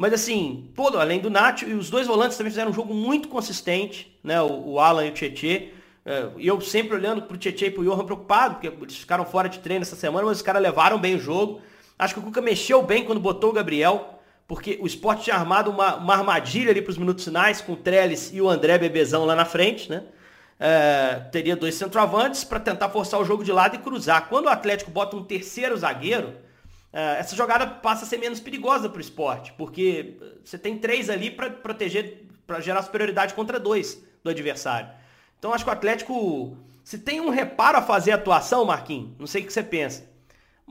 Mas 0.00 0.14
assim, 0.14 0.72
todo, 0.74 0.98
além 0.98 1.20
do 1.20 1.28
Nath, 1.28 1.60
e 1.60 1.74
os 1.74 1.90
dois 1.90 2.06
volantes 2.06 2.38
também 2.38 2.50
fizeram 2.50 2.70
um 2.70 2.74
jogo 2.74 2.94
muito 2.94 3.28
consistente, 3.28 4.18
né? 4.24 4.40
O, 4.40 4.70
o 4.70 4.80
Alan 4.80 5.04
e 5.04 5.10
o 5.10 5.12
Tietê. 5.12 5.74
É, 6.06 6.28
e 6.38 6.46
eu 6.46 6.58
sempre 6.62 6.94
olhando 6.94 7.20
pro 7.20 7.36
Tietê 7.36 7.66
e 7.66 7.70
pro 7.70 7.84
Johan 7.84 8.06
preocupado, 8.06 8.54
porque 8.54 8.68
eles 8.68 8.96
ficaram 8.96 9.26
fora 9.26 9.46
de 9.46 9.58
treino 9.58 9.82
essa 9.82 9.94
semana, 9.94 10.26
mas 10.26 10.38
os 10.38 10.42
caras 10.42 10.62
levaram 10.62 10.98
bem 10.98 11.16
o 11.16 11.18
jogo. 11.20 11.60
Acho 11.98 12.14
que 12.14 12.20
o 12.20 12.22
Cuca 12.22 12.40
mexeu 12.40 12.82
bem 12.82 13.04
quando 13.04 13.20
botou 13.20 13.50
o 13.50 13.52
Gabriel, 13.52 14.18
porque 14.48 14.78
o 14.80 14.86
esporte 14.86 15.24
tinha 15.24 15.36
armado 15.36 15.70
uma, 15.70 15.96
uma 15.96 16.14
armadilha 16.14 16.70
ali 16.70 16.80
pros 16.80 16.96
minutos 16.96 17.24
finais, 17.24 17.60
com 17.60 17.74
o 17.74 17.76
Trellis 17.76 18.30
e 18.32 18.40
o 18.40 18.48
André 18.48 18.78
Bebezão 18.78 19.26
lá 19.26 19.36
na 19.36 19.44
frente, 19.44 19.90
né? 19.90 20.04
é, 20.60 21.22
teria 21.32 21.56
dois 21.56 21.74
centroavantes 21.74 22.44
para 22.44 22.60
tentar 22.60 22.90
forçar 22.90 23.18
o 23.18 23.24
jogo 23.24 23.42
de 23.42 23.50
lado 23.50 23.76
e 23.76 23.78
cruzar. 23.78 24.28
Quando 24.28 24.46
o 24.46 24.50
Atlético 24.50 24.90
bota 24.90 25.16
um 25.16 25.24
terceiro 25.24 25.76
zagueiro, 25.76 26.34
essa 26.92 27.36
jogada 27.36 27.66
passa 27.66 28.04
a 28.04 28.08
ser 28.08 28.18
menos 28.18 28.40
perigosa 28.40 28.88
para 28.88 28.98
o 28.98 29.00
esporte, 29.00 29.52
porque 29.52 30.16
você 30.44 30.58
tem 30.58 30.78
três 30.78 31.08
ali 31.08 31.30
para 31.30 31.50
proteger, 31.50 32.24
para 32.46 32.60
gerar 32.60 32.82
superioridade 32.82 33.34
contra 33.34 33.60
dois 33.60 34.02
do 34.24 34.30
adversário. 34.30 34.90
Então 35.38 35.54
acho 35.54 35.64
que 35.64 35.70
o 35.70 35.72
Atlético, 35.72 36.56
se 36.82 36.98
tem 36.98 37.20
um 37.20 37.30
reparo 37.30 37.78
a 37.78 37.82
fazer 37.82 38.12
a 38.12 38.16
atuação, 38.16 38.64
Marquinhos, 38.64 39.10
não 39.18 39.26
sei 39.26 39.42
o 39.42 39.46
que 39.46 39.52
você 39.52 39.62
pensa. 39.62 40.10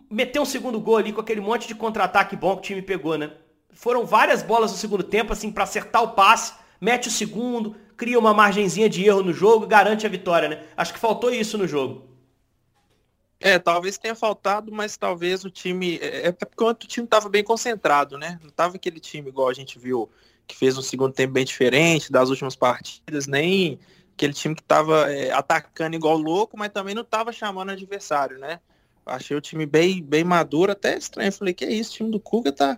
Meter 0.09 0.39
um 0.39 0.45
segundo 0.45 0.79
gol 0.79 0.97
ali 0.97 1.13
com 1.13 1.21
aquele 1.21 1.41
monte 1.41 1.67
de 1.67 1.75
contra-ataque 1.75 2.35
bom 2.35 2.55
que 2.55 2.59
o 2.59 2.63
time 2.63 2.81
pegou, 2.81 3.17
né? 3.17 3.31
Foram 3.71 4.05
várias 4.05 4.41
bolas 4.41 4.71
no 4.71 4.77
segundo 4.77 5.03
tempo, 5.03 5.31
assim, 5.31 5.51
para 5.51 5.63
acertar 5.63 6.03
o 6.03 6.09
passe, 6.09 6.53
mete 6.81 7.07
o 7.07 7.11
segundo, 7.11 7.75
cria 7.95 8.17
uma 8.17 8.33
margenzinha 8.33 8.89
de 8.89 9.05
erro 9.05 9.21
no 9.21 9.31
jogo 9.31 9.65
e 9.65 9.67
garante 9.67 10.05
a 10.05 10.09
vitória, 10.09 10.49
né? 10.49 10.63
Acho 10.75 10.93
que 10.93 10.99
faltou 10.99 11.31
isso 11.31 11.57
no 11.57 11.67
jogo. 11.67 12.08
É, 13.39 13.57
talvez 13.57 13.97
tenha 13.97 14.15
faltado, 14.15 14.71
mas 14.71 14.97
talvez 14.97 15.45
o 15.45 15.49
time. 15.49 15.97
É, 16.01 16.27
é 16.27 16.31
porque 16.31 16.63
o 16.63 16.73
time 16.73 17.05
estava 17.05 17.29
bem 17.29 17.43
concentrado, 17.43 18.17
né? 18.17 18.37
Não 18.41 18.49
estava 18.49 18.75
aquele 18.75 18.99
time 18.99 19.29
igual 19.29 19.49
a 19.49 19.53
gente 19.53 19.79
viu, 19.79 20.09
que 20.45 20.55
fez 20.55 20.77
um 20.77 20.81
segundo 20.81 21.13
tempo 21.13 21.33
bem 21.33 21.45
diferente 21.45 22.11
das 22.11 22.29
últimas 22.29 22.55
partidas, 22.55 23.27
nem 23.27 23.79
aquele 24.13 24.33
time 24.33 24.53
que 24.55 24.61
estava 24.61 25.11
é, 25.11 25.31
atacando 25.31 25.95
igual 25.95 26.17
louco, 26.17 26.57
mas 26.57 26.69
também 26.69 26.93
não 26.93 27.03
estava 27.03 27.31
chamando 27.31 27.71
adversário, 27.71 28.37
né? 28.37 28.59
Achei 29.05 29.35
o 29.35 29.41
time 29.41 29.65
bem, 29.65 30.03
bem 30.03 30.23
maduro, 30.23 30.71
até 30.71 30.97
estranho. 30.97 31.31
Falei, 31.31 31.53
que 31.53 31.65
é 31.65 31.71
isso, 31.71 31.91
o 31.91 31.93
time 31.95 32.11
do 32.11 32.19
Cuca 32.19 32.51
tá, 32.51 32.77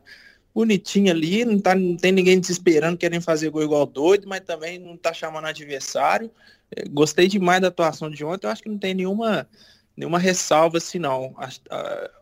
bonitinho 0.54 1.12
ali, 1.12 1.46
não, 1.46 1.60
tá, 1.60 1.76
não 1.76 1.96
tem 1.96 2.12
ninguém 2.12 2.40
desesperando, 2.40 2.98
querendo 2.98 3.24
fazer 3.24 3.50
gol 3.50 3.64
igual 3.64 3.86
doido, 3.86 4.28
mas 4.28 4.42
também 4.42 4.80
não 4.80 4.98
tá 4.98 5.14
chamando 5.14 5.48
adversário. 5.48 6.32
É, 6.76 6.88
gostei 6.88 7.28
demais 7.28 7.62
da 7.62 7.68
atuação 7.68 8.10
de 8.10 8.24
ontem, 8.24 8.48
eu 8.48 8.52
acho 8.52 8.64
que 8.64 8.70
não 8.70 8.78
tem 8.78 8.94
nenhuma, 8.94 9.48
nenhuma 9.96 10.20
ressalva 10.20 10.78
assim 10.78 11.00
não. 11.00 11.36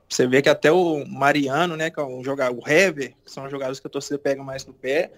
Você 0.07 0.27
vê 0.27 0.41
que 0.41 0.49
até 0.49 0.71
o 0.71 1.05
Mariano, 1.05 1.75
né, 1.75 1.89
que 1.89 1.99
é 1.99 2.03
um 2.03 2.23
jogador, 2.23 2.57
o 2.57 2.67
Hever, 2.67 3.13
que 3.23 3.31
são 3.31 3.49
jogadores 3.49 3.79
que 3.79 3.87
a 3.87 3.89
torcida 3.89 4.17
pega 4.17 4.43
mais 4.43 4.65
no 4.65 4.73
pé, 4.73 5.11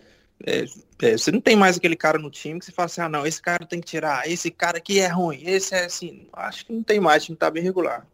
é, 0.45 0.65
é, 1.01 1.17
você 1.17 1.31
não 1.31 1.39
tem 1.39 1.55
mais 1.55 1.77
aquele 1.77 1.95
cara 1.95 2.17
no 2.17 2.29
time 2.29 2.59
que 2.59 2.65
você 2.65 2.71
fala 2.71 2.87
assim, 2.87 3.01
ah 3.01 3.09
não, 3.09 3.25
esse 3.25 3.41
cara 3.41 3.65
tem 3.65 3.79
que 3.79 3.87
tirar, 3.87 4.27
esse 4.29 4.49
cara 4.49 4.77
aqui 4.77 4.99
é 4.99 5.07
ruim, 5.07 5.41
esse 5.45 5.75
é 5.75 5.85
assim, 5.85 6.27
acho 6.33 6.65
que 6.65 6.73
não 6.73 6.83
tem 6.83 6.99
mais, 6.99 7.23
o 7.23 7.25
time 7.27 7.37
tá 7.37 7.49
bem 7.49 7.63
regular. 7.63 8.07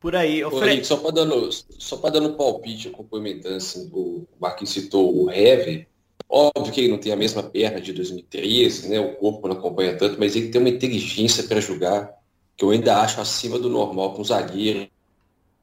Por 0.00 0.14
aí. 0.14 0.44
Ô, 0.44 0.50
Fred... 0.50 0.86
só 0.86 0.96
para 0.98 1.10
dando, 1.10 1.50
só 1.52 1.96
para 1.96 2.10
dando 2.10 2.34
palpite, 2.34 2.90
complementando, 2.90 3.56
assim, 3.56 3.90
o 3.92 4.26
Marquinhos 4.38 4.72
citou 4.72 5.24
o 5.24 5.30
Hever. 5.30 5.86
Óbvio 6.28 6.72
que 6.72 6.80
ele 6.80 6.90
não 6.90 6.98
tem 6.98 7.12
a 7.12 7.16
mesma 7.16 7.42
perna 7.42 7.80
de 7.80 7.92
2013, 7.92 8.88
né? 8.88 9.00
O 9.00 9.14
corpo 9.14 9.48
não 9.48 9.56
acompanha 9.56 9.96
tanto, 9.96 10.18
mas 10.18 10.36
ele 10.36 10.48
tem 10.48 10.60
uma 10.60 10.70
inteligência 10.70 11.44
para 11.44 11.60
jogar 11.60 12.12
que 12.56 12.64
eu 12.64 12.70
ainda 12.70 13.00
acho 13.00 13.20
acima 13.20 13.58
do 13.58 13.68
normal 13.68 14.12
com 14.14 14.22
o 14.22 14.24
zagueiro. 14.24 14.88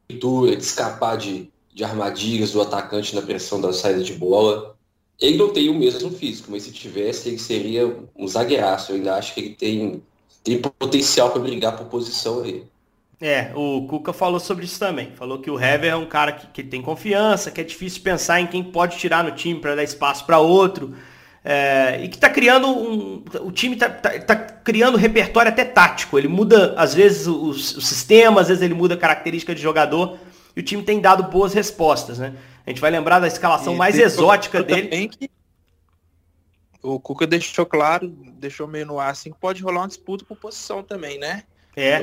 De 0.10 0.58
escapar 0.58 1.18
de, 1.18 1.50
de 1.74 1.84
armadilhas 1.84 2.52
do 2.52 2.62
atacante 2.62 3.16
na 3.16 3.22
pressão 3.22 3.60
da 3.60 3.74
saída 3.74 4.04
de 4.04 4.14
bola. 4.14 4.76
Ele 5.20 5.38
não 5.38 5.52
tem 5.52 5.70
o 5.70 5.74
mesmo 5.74 6.12
físico, 6.12 6.52
mas 6.52 6.64
se 6.64 6.72
tivesse, 6.72 7.30
ele 7.30 7.40
seria 7.40 7.98
um 8.16 8.28
zagueiraço. 8.28 8.92
Eu 8.92 8.98
ainda 8.98 9.16
acho 9.16 9.34
que 9.34 9.40
ele 9.40 9.56
tem, 9.56 10.04
tem 10.44 10.60
potencial 10.60 11.32
para 11.32 11.42
brigar 11.42 11.78
por 11.78 11.88
posição 11.88 12.44
aí. 12.44 12.66
É, 13.22 13.54
o 13.56 13.88
Cuca 13.88 14.12
falou 14.12 14.40
sobre 14.40 14.66
isso 14.66 14.78
também. 14.78 15.12
Falou 15.16 15.40
que 15.40 15.50
o 15.50 15.58
Hever 15.58 15.94
é 15.94 15.96
um 15.96 16.06
cara 16.06 16.34
que, 16.34 16.48
que 16.48 16.64
tem 16.64 16.82
confiança, 16.82 17.50
que 17.50 17.62
é 17.62 17.64
difícil 17.64 18.02
pensar 18.02 18.42
em 18.42 18.48
quem 18.48 18.62
pode 18.62 18.98
tirar 18.98 19.24
no 19.24 19.32
time 19.32 19.60
para 19.60 19.76
dar 19.76 19.84
espaço 19.84 20.26
para 20.26 20.40
outro. 20.40 20.94
É, 21.46 22.02
e 22.02 22.08
que 22.08 22.16
está 22.16 22.30
criando 22.30 22.68
um. 22.68 23.24
O 23.42 23.52
time 23.52 23.76
está 23.76 23.90
tá, 23.90 24.18
tá 24.20 24.36
criando 24.36 24.98
repertório 24.98 25.52
até 25.52 25.66
tático. 25.66 26.18
Ele 26.18 26.30
muda, 26.30 26.74
às 26.78 26.94
vezes, 26.94 27.28
o, 27.28 27.50
o, 27.50 27.54
sistema, 27.54 28.40
às 28.40 28.48
vezes 28.48 28.64
ele 28.64 28.74
muda 28.74 28.94
a 28.94 28.98
característica 28.98 29.54
de 29.54 29.62
jogador. 29.62 30.18
E 30.56 30.62
o 30.62 30.64
time 30.64 30.84
tem 30.84 31.02
dado 31.02 31.24
boas 31.24 31.54
respostas, 31.54 32.18
né? 32.18 32.34
A 32.66 32.70
gente 32.70 32.80
vai 32.80 32.92
lembrar 32.92 33.20
da 33.20 33.28
escalação 33.28 33.74
e 33.74 33.78
mais 33.78 34.00
exótica 34.00 34.64
dele. 34.64 35.10
Que 35.10 35.30
o 36.82 37.00
Cuca 37.00 37.28
deixou 37.28 37.66
claro, 37.66 38.08
deixou 38.08 38.68
meio 38.68 38.86
no 38.86 39.00
ar 39.00 39.12
assim, 39.12 39.32
que 39.32 39.40
pode 39.40 39.62
rolar 39.62 39.82
uma 39.82 39.88
disputa 39.88 40.24
por 40.24 40.38
posição 40.38 40.82
também, 40.82 41.18
né? 41.18 41.44
É. 41.76 42.00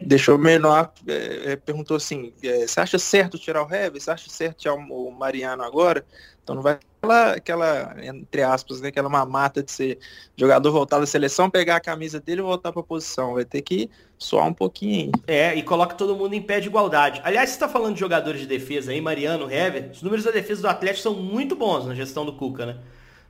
Deixou 0.00 0.38
menor, 0.38 0.92
é, 1.06 1.52
é, 1.52 1.56
perguntou 1.56 1.96
assim, 1.96 2.32
é, 2.42 2.66
você 2.66 2.80
acha 2.80 2.98
certo 2.98 3.38
tirar 3.38 3.64
o 3.64 3.72
Heavy? 3.72 4.00
Você 4.00 4.10
acha 4.10 4.30
certo 4.30 4.58
tirar 4.58 4.74
o, 4.74 5.08
o 5.08 5.10
Mariano 5.10 5.62
agora? 5.62 6.04
Então 6.42 6.54
não 6.54 6.62
vai 6.62 6.78
aquela, 7.02 7.32
aquela, 7.32 7.96
entre 8.04 8.42
aspas, 8.42 8.80
né, 8.80 8.88
aquela 8.88 9.08
mamata 9.08 9.62
de 9.62 9.72
ser 9.72 9.98
jogador 10.36 10.70
voltar 10.70 10.98
da 10.98 11.06
seleção, 11.06 11.50
pegar 11.50 11.76
a 11.76 11.80
camisa 11.80 12.20
dele 12.20 12.40
e 12.40 12.44
voltar 12.44 12.72
para 12.72 12.80
a 12.80 12.84
posição. 12.84 13.34
Vai 13.34 13.44
ter 13.44 13.62
que 13.62 13.90
soar 14.16 14.46
um 14.46 14.54
pouquinho. 14.54 15.10
É, 15.26 15.54
e 15.54 15.62
coloca 15.62 15.94
todo 15.94 16.14
mundo 16.14 16.34
em 16.34 16.42
pé 16.42 16.60
de 16.60 16.68
igualdade. 16.68 17.20
Aliás, 17.24 17.50
você 17.50 17.56
está 17.56 17.68
falando 17.68 17.94
de 17.94 18.00
jogadores 18.00 18.40
de 18.40 18.46
defesa 18.46 18.92
aí, 18.92 19.00
Mariano, 19.00 19.50
Hever, 19.50 19.90
os 19.92 20.02
números 20.02 20.24
da 20.24 20.30
defesa 20.30 20.62
do 20.62 20.68
Atlético 20.68 21.02
são 21.02 21.14
muito 21.14 21.56
bons 21.56 21.86
na 21.86 21.94
gestão 21.94 22.24
do 22.24 22.34
Cuca, 22.34 22.66
né? 22.66 22.78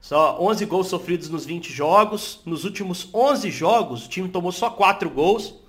Só 0.00 0.37
11 0.41 0.67
gols 0.67 0.88
sofridos 0.88 1.29
nos 1.29 1.47
20 1.47 1.73
jogos. 1.73 2.41
Nos 2.45 2.64
últimos 2.64 3.09
11 3.14 3.50
jogos, 3.50 4.07
o 4.07 4.09
time 4.09 4.29
tomou 4.29 4.50
só 4.50 4.69
4 4.69 5.09
gols. 5.09 5.62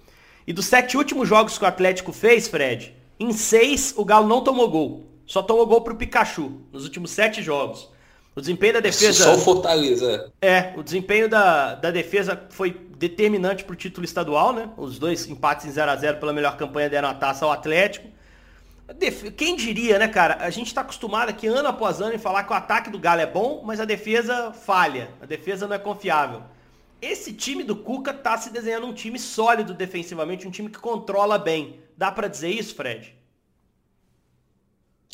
E 0.45 0.53
dos 0.53 0.65
sete 0.65 0.97
últimos 0.97 1.27
jogos 1.27 1.57
que 1.57 1.63
o 1.63 1.67
Atlético 1.67 2.11
fez, 2.11 2.47
Fred, 2.47 2.95
em 3.19 3.31
seis 3.31 3.93
o 3.95 4.03
Galo 4.03 4.27
não 4.27 4.43
tomou 4.43 4.69
gol. 4.69 5.03
Só 5.25 5.41
tomou 5.41 5.65
gol 5.65 5.81
pro 5.81 5.95
Pikachu 5.95 6.61
nos 6.71 6.83
últimos 6.83 7.11
sete 7.11 7.41
jogos. 7.41 7.89
O 8.35 8.41
desempenho 8.41 8.73
da 8.73 8.79
defesa. 8.79 9.23
Só 9.23 9.35
o 9.35 9.37
Fortaleza. 9.37 10.31
É, 10.41 10.73
o 10.75 10.83
desempenho 10.83 11.29
da, 11.29 11.75
da 11.75 11.91
defesa 11.91 12.41
foi 12.49 12.71
determinante 12.97 13.63
pro 13.63 13.75
título 13.75 14.03
estadual, 14.03 14.53
né? 14.53 14.69
Os 14.75 14.97
dois 14.97 15.27
empates 15.27 15.65
em 15.65 15.71
0 15.71 15.91
a 15.91 15.95
0 15.95 16.17
pela 16.19 16.33
melhor 16.33 16.57
campanha 16.57 16.89
deram 16.89 17.09
a 17.09 17.13
taça 17.13 17.45
ao 17.45 17.51
Atlético. 17.51 18.07
Quem 19.37 19.55
diria, 19.55 19.99
né, 19.99 20.07
cara? 20.07 20.37
A 20.39 20.49
gente 20.49 20.67
está 20.67 20.81
acostumado 20.81 21.29
aqui 21.29 21.47
ano 21.47 21.67
após 21.67 22.01
ano 22.01 22.13
em 22.13 22.17
falar 22.17 22.43
que 22.43 22.51
o 22.51 22.55
ataque 22.55 22.89
do 22.89 22.99
Galo 22.99 23.21
é 23.21 23.25
bom, 23.25 23.61
mas 23.63 23.79
a 23.79 23.85
defesa 23.85 24.51
falha. 24.51 25.09
A 25.21 25.25
defesa 25.25 25.67
não 25.67 25.75
é 25.75 25.79
confiável. 25.79 26.43
Esse 27.03 27.33
time 27.33 27.65
do 27.65 27.75
Cuca 27.75 28.13
tá 28.13 28.37
se 28.37 28.49
desenhando 28.49 28.87
um 28.87 28.93
time 28.93 29.19
sólido 29.19 29.73
defensivamente, 29.73 30.47
um 30.47 30.51
time 30.51 30.69
que 30.69 30.79
controla 30.79 31.37
bem. 31.37 31.81
Dá 31.97 32.09
para 32.09 32.29
dizer 32.29 32.49
isso, 32.49 32.73
Fred? 32.75 33.13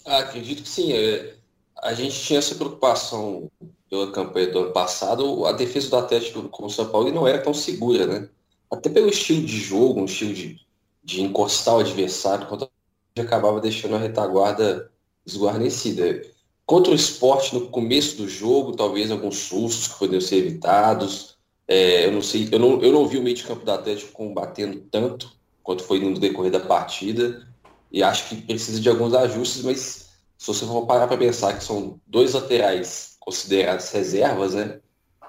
Ah, 0.05 0.19
acredito 0.19 0.61
que 0.61 0.69
sim. 0.69 0.93
É, 0.93 1.33
a 1.81 1.91
gente 1.95 2.21
tinha 2.21 2.37
essa 2.37 2.53
preocupação 2.53 3.49
pela 3.89 4.11
campanha 4.11 4.51
do 4.51 4.59
ano 4.59 4.71
passado. 4.71 5.47
A 5.47 5.51
defesa 5.51 5.89
do 5.89 5.97
Atlético 5.97 6.47
com 6.49 6.67
o 6.67 6.69
São 6.69 6.87
Paulo 6.89 7.11
não 7.11 7.27
era 7.27 7.41
tão 7.41 7.55
segura, 7.55 8.05
né? 8.05 8.29
Até 8.69 8.87
pelo 8.87 9.09
estilo 9.09 9.43
de 9.43 9.57
jogo, 9.57 10.01
um 10.01 10.05
estilo 10.05 10.35
de, 10.35 10.61
de 11.03 11.23
encostar 11.23 11.75
o 11.75 11.79
adversário, 11.79 12.45
quando 12.45 12.69
acabava 13.17 13.59
deixando 13.59 13.95
a 13.95 13.99
retaguarda 13.99 14.91
desguarnecida. 15.25 16.21
Contra 16.67 16.91
o 16.91 16.95
esporte 16.95 17.55
no 17.55 17.67
começo 17.69 18.15
do 18.15 18.29
jogo, 18.29 18.75
talvez 18.75 19.09
alguns 19.09 19.37
sustos 19.37 19.87
que 19.87 19.97
poderiam 19.97 20.21
ser 20.21 20.35
evitados. 20.35 21.38
É, 21.71 22.07
eu 22.07 22.11
não 22.11 22.21
sei, 22.23 22.49
eu 22.51 22.57
não, 22.57 22.81
eu 22.81 22.91
não 22.91 23.07
vi 23.07 23.19
o 23.19 23.21
meio 23.21 23.35
de 23.35 23.43
campo 23.43 23.63
do 23.63 23.71
Atlético 23.71 24.11
combatendo 24.11 24.79
tanto 24.89 25.31
quanto 25.61 25.83
foi 25.83 25.99
no 25.99 26.19
decorrer 26.19 26.51
da 26.51 26.59
partida. 26.59 27.47
E 27.91 28.01
acho 28.01 28.27
que 28.27 28.41
precisa 28.41 28.81
de 28.81 28.89
alguns 28.89 29.13
ajustes, 29.13 29.63
mas 29.63 30.09
se 30.35 30.47
você 30.47 30.65
for 30.65 30.87
parar 30.87 31.07
para 31.07 31.17
pensar 31.17 31.55
que 31.55 31.63
são 31.63 32.01
dois 32.07 32.33
laterais 32.33 33.17
considerados 33.19 33.91
reservas, 33.91 34.55
né? 34.55 34.79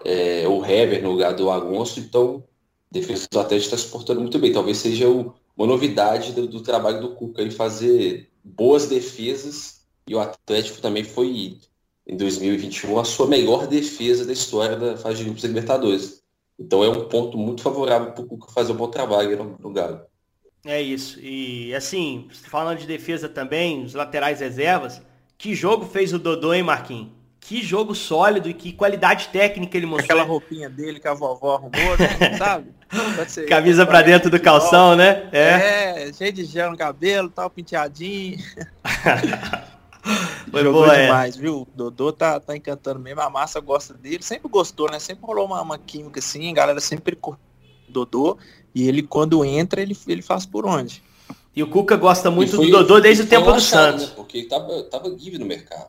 É, 0.03 0.49
o 0.49 0.65
Hever 0.65 1.03
no 1.03 1.11
lugar 1.11 1.35
do 1.35 1.51
Agonsto, 1.51 2.01
então 2.01 2.43
a 2.91 2.95
defesa 2.95 3.29
do 3.31 3.39
Atlético 3.39 3.75
está 3.75 3.87
se 3.87 3.93
portando 3.93 4.23
muito 4.23 4.39
bem. 4.39 4.51
Talvez 4.51 4.79
seja 4.79 5.11
o, 5.11 5.35
uma 5.55 5.67
novidade 5.67 6.33
do, 6.33 6.47
do, 6.47 6.63
trabalho 6.63 7.03
do 7.03 7.15
Cuca 7.15 7.43
em 7.43 7.51
fazer 7.51 8.31
boas 8.43 8.87
defesas 8.87 9.83
e 10.07 10.15
o 10.15 10.21
Atlético 10.21 10.81
também 10.81 11.05
foi 11.05 11.59
em 12.07 12.17
2021 12.17 12.99
a 12.99 13.05
sua 13.05 13.27
melhor 13.27 13.67
defesa 13.67 14.25
da 14.25 14.33
história 14.33 14.77
da 14.77 14.97
fase 14.97 15.19
de 15.19 15.25
grupos 15.25 15.45
Libertadores. 15.45 16.21
Então 16.61 16.85
é 16.85 16.89
um 16.91 17.09
ponto 17.09 17.39
muito 17.39 17.63
favorável 17.63 18.13
para 18.13 18.23
o 18.23 18.27
Cuca 18.27 18.53
fazer 18.53 18.73
um 18.73 18.77
bom 18.77 18.89
trabalho 18.89 19.37
no, 19.37 19.57
no 19.59 19.73
Galo. 19.73 20.03
É 20.65 20.81
isso. 20.81 21.19
E 21.21 21.75
assim, 21.75 22.29
falando 22.31 22.79
de 22.79 22.87
defesa 22.87 23.31
também, 23.31 23.83
os 23.83 23.95
laterais 23.95 24.41
reservas, 24.41 25.01
que 25.39 25.55
jogo 25.55 25.87
fez 25.87 26.13
o 26.13 26.19
Dodô, 26.19 26.53
hein, 26.53 26.63
Marquinhos? 26.63 27.09
Que 27.41 27.63
jogo 27.63 27.95
sólido 27.95 28.51
e 28.51 28.55
que 28.55 28.71
qualidade 28.71 29.29
técnica 29.29 29.75
ele 29.75 29.87
mostrou. 29.87 30.19
Aquela 30.19 30.23
roupinha 30.29 30.69
dele 30.69 31.01
que 31.01 31.09
a 31.09 31.15
vovó 31.15 31.55
arrumou, 31.55 31.97
né? 31.99 32.37
Sabe? 32.37 32.67
Camisa 33.49 33.87
pra 33.87 34.03
dentro 34.03 34.31
do 34.31 34.39
calção, 34.39 34.95
né? 34.95 35.31
É. 35.33 36.09
é, 36.09 36.13
cheio 36.13 36.33
de 36.33 36.45
gel 36.45 36.71
no 36.71 36.77
cabelo, 36.77 37.31
tal, 37.31 37.49
penteadinho. 37.49 38.37
Foi 40.51 40.63
Jogou 40.63 40.83
boa, 40.83 40.97
é. 40.97 41.07
demais, 41.07 41.37
é. 41.37 41.41
viu? 41.41 41.63
O 41.63 41.69
Dodô 41.75 42.13
tá, 42.13 42.41
tá 42.41 42.57
encantando 42.57 42.99
mesmo. 42.99 43.21
A 43.21 43.31
massa 43.31 43.61
gosta 43.61 43.95
dele. 43.95 44.23
Sempre 44.23 44.49
gostou, 44.49 44.91
né? 44.91 44.99
Sempre 44.99 45.25
rolou 45.25 45.47
uma, 45.47 45.61
uma 45.63 45.79
química 45.79 46.19
assim. 46.19 46.51
A 46.51 46.55
galera 46.55 46.81
sempre 46.81 47.15
curte 47.17 47.41
o 47.89 47.93
Dodô. 47.93 48.37
E 48.75 48.89
ele, 48.89 49.03
quando 49.03 49.45
entra, 49.45 49.81
ele, 49.81 49.97
ele 50.07 50.23
faz 50.23 50.47
por 50.47 50.67
onde. 50.67 51.03
E 51.55 51.63
o 51.63 51.69
Cuca 51.69 51.97
gosta 51.97 52.31
muito 52.31 52.57
foi, 52.57 52.67
do 52.67 52.73
Dodô 52.73 53.01
desde 53.01 53.25
o 53.25 53.27
tempo 53.27 53.53
do 53.53 53.61
Santos. 53.61 54.09
Né? 54.09 54.13
Porque 54.17 54.39
ele 54.39 54.49
tava, 54.49 54.83
tava 54.85 55.09
livre 55.09 55.39
no 55.39 55.47
mercado. 55.47 55.89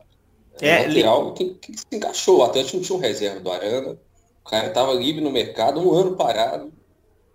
É, 0.60 0.86
lateral, 0.86 1.32
quem, 1.32 1.54
quem 1.54 1.76
se 1.76 1.86
encaixou? 1.92 2.38
O 2.40 2.42
Atlético 2.44 2.76
não 2.76 2.84
tinha 2.84 2.98
um 2.98 3.00
reserva 3.00 3.40
do 3.40 3.50
Arana. 3.50 3.98
O 4.44 4.50
cara 4.50 4.70
tava 4.70 4.92
livre 4.92 5.20
no 5.20 5.30
mercado, 5.30 5.80
um 5.80 5.92
ano 5.94 6.16
parado 6.16 6.72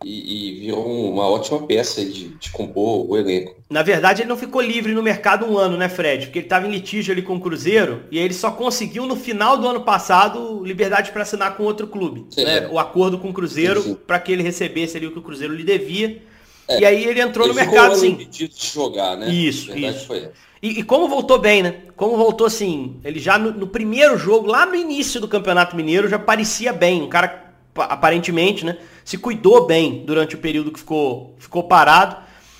e, 0.03 0.57
e 0.57 0.59
virou 0.59 1.11
uma 1.11 1.27
ótima 1.27 1.65
peça 1.65 2.03
de, 2.05 2.29
de, 2.29 2.49
compor 2.51 3.09
o 3.09 3.17
elenco. 3.17 3.55
Na 3.69 3.81
verdade, 3.81 4.21
ele 4.21 4.29
não 4.29 4.37
ficou 4.37 4.61
livre 4.61 4.93
no 4.93 5.01
mercado 5.01 5.45
um 5.45 5.57
ano, 5.57 5.75
né, 5.75 5.89
Fred? 5.89 6.25
Porque 6.25 6.39
ele 6.39 6.45
estava 6.45 6.67
em 6.67 6.71
litígio 6.71 7.11
ali 7.11 7.21
com 7.21 7.35
o 7.35 7.39
Cruzeiro 7.39 8.03
e 8.11 8.19
ele 8.19 8.33
só 8.33 8.51
conseguiu 8.51 9.05
no 9.05 9.15
final 9.15 9.57
do 9.57 9.67
ano 9.67 9.81
passado 9.81 10.63
liberdade 10.63 11.11
para 11.11 11.23
assinar 11.23 11.57
com 11.57 11.63
outro 11.63 11.87
clube. 11.87 12.25
né? 12.37 12.67
O 12.71 12.79
acordo 12.79 13.17
com 13.17 13.29
o 13.29 13.33
Cruzeiro 13.33 13.95
para 13.95 14.19
que 14.19 14.31
ele 14.31 14.43
recebesse 14.43 14.97
ali 14.97 15.07
o 15.07 15.11
que 15.11 15.19
o 15.19 15.23
Cruzeiro 15.23 15.53
lhe 15.53 15.63
devia. 15.63 16.21
É, 16.67 16.81
e 16.81 16.85
aí 16.85 17.05
ele 17.05 17.21
entrou 17.21 17.47
ele 17.47 17.53
no 17.53 17.59
mercado, 17.59 17.95
sim. 17.95 18.15
de 18.15 18.49
jogar, 18.53 19.15
né? 19.15 19.29
Isso, 19.29 19.75
isso. 19.75 20.13
E, 20.61 20.79
e, 20.79 20.83
como 20.83 21.07
voltou 21.07 21.39
bem, 21.39 21.63
né? 21.63 21.75
Como 21.95 22.17
voltou 22.17 22.47
assim, 22.47 22.99
ele 23.03 23.19
já 23.19 23.37
no, 23.37 23.51
no 23.51 23.67
primeiro 23.67 24.17
jogo, 24.17 24.47
lá 24.47 24.65
no 24.65 24.75
início 24.75 25.21
do 25.21 25.27
Campeonato 25.27 25.75
Mineiro, 25.75 26.09
já 26.09 26.17
parecia 26.17 26.73
bem. 26.73 27.01
Um 27.01 27.09
cara 27.09 27.46
aparentemente, 27.81 28.65
né, 28.65 28.77
se 29.03 29.17
cuidou 29.17 29.65
bem 29.65 30.03
durante 30.05 30.35
o 30.35 30.37
período 30.37 30.71
que 30.71 30.79
ficou, 30.79 31.35
ficou 31.39 31.63
parado. 31.63 32.17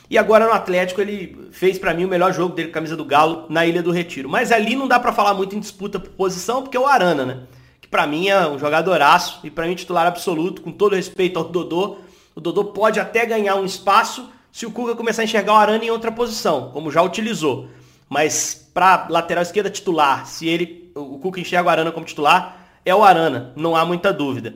E 0.09 0.17
agora 0.17 0.45
no 0.45 0.53
Atlético 0.53 1.01
ele 1.01 1.49
fez 1.51 1.77
para 1.77 1.93
mim 1.93 2.05
o 2.05 2.07
melhor 2.07 2.33
jogo 2.33 2.55
dele 2.55 2.69
com 2.69 2.71
a 2.71 2.75
camisa 2.75 2.95
do 2.95 3.03
Galo 3.03 3.45
na 3.49 3.65
Ilha 3.65 3.83
do 3.83 3.91
Retiro. 3.91 4.29
Mas 4.29 4.51
ali 4.51 4.75
não 4.75 4.87
dá 4.87 4.99
para 4.99 5.11
falar 5.11 5.33
muito 5.33 5.55
em 5.55 5.59
disputa 5.59 5.99
por 5.99 6.11
posição, 6.11 6.61
porque 6.61 6.77
é 6.77 6.79
o 6.79 6.87
Arana, 6.87 7.25
né? 7.25 7.39
Que 7.81 7.87
para 7.87 8.07
mim 8.07 8.29
é 8.29 8.47
um 8.47 8.57
jogadoraço 8.57 9.41
e 9.43 9.51
para 9.51 9.67
mim 9.67 9.75
titular 9.75 10.07
absoluto, 10.07 10.61
com 10.61 10.71
todo 10.71 10.95
respeito 10.95 11.37
ao 11.37 11.45
Dodô. 11.45 11.97
O 12.33 12.39
Dodô 12.39 12.65
pode 12.65 12.99
até 12.99 13.25
ganhar 13.25 13.55
um 13.55 13.65
espaço 13.65 14.29
se 14.51 14.65
o 14.65 14.71
Cuca 14.71 14.95
começar 14.95 15.23
a 15.23 15.25
enxergar 15.25 15.53
o 15.53 15.57
Arana 15.57 15.83
em 15.83 15.91
outra 15.91 16.11
posição, 16.11 16.71
como 16.71 16.89
já 16.89 17.01
utilizou. 17.01 17.67
Mas 18.09 18.69
para 18.73 19.07
lateral 19.09 19.41
esquerda 19.41 19.69
titular, 19.69 20.25
se 20.25 20.47
ele 20.47 20.89
o 20.95 21.19
Cuca 21.19 21.39
enxerga 21.39 21.67
o 21.67 21.71
Arana 21.71 21.91
como 21.91 22.05
titular, 22.05 22.57
é 22.85 22.95
o 22.95 23.03
Arana, 23.03 23.51
não 23.55 23.75
há 23.75 23.85
muita 23.85 24.13
dúvida. 24.13 24.55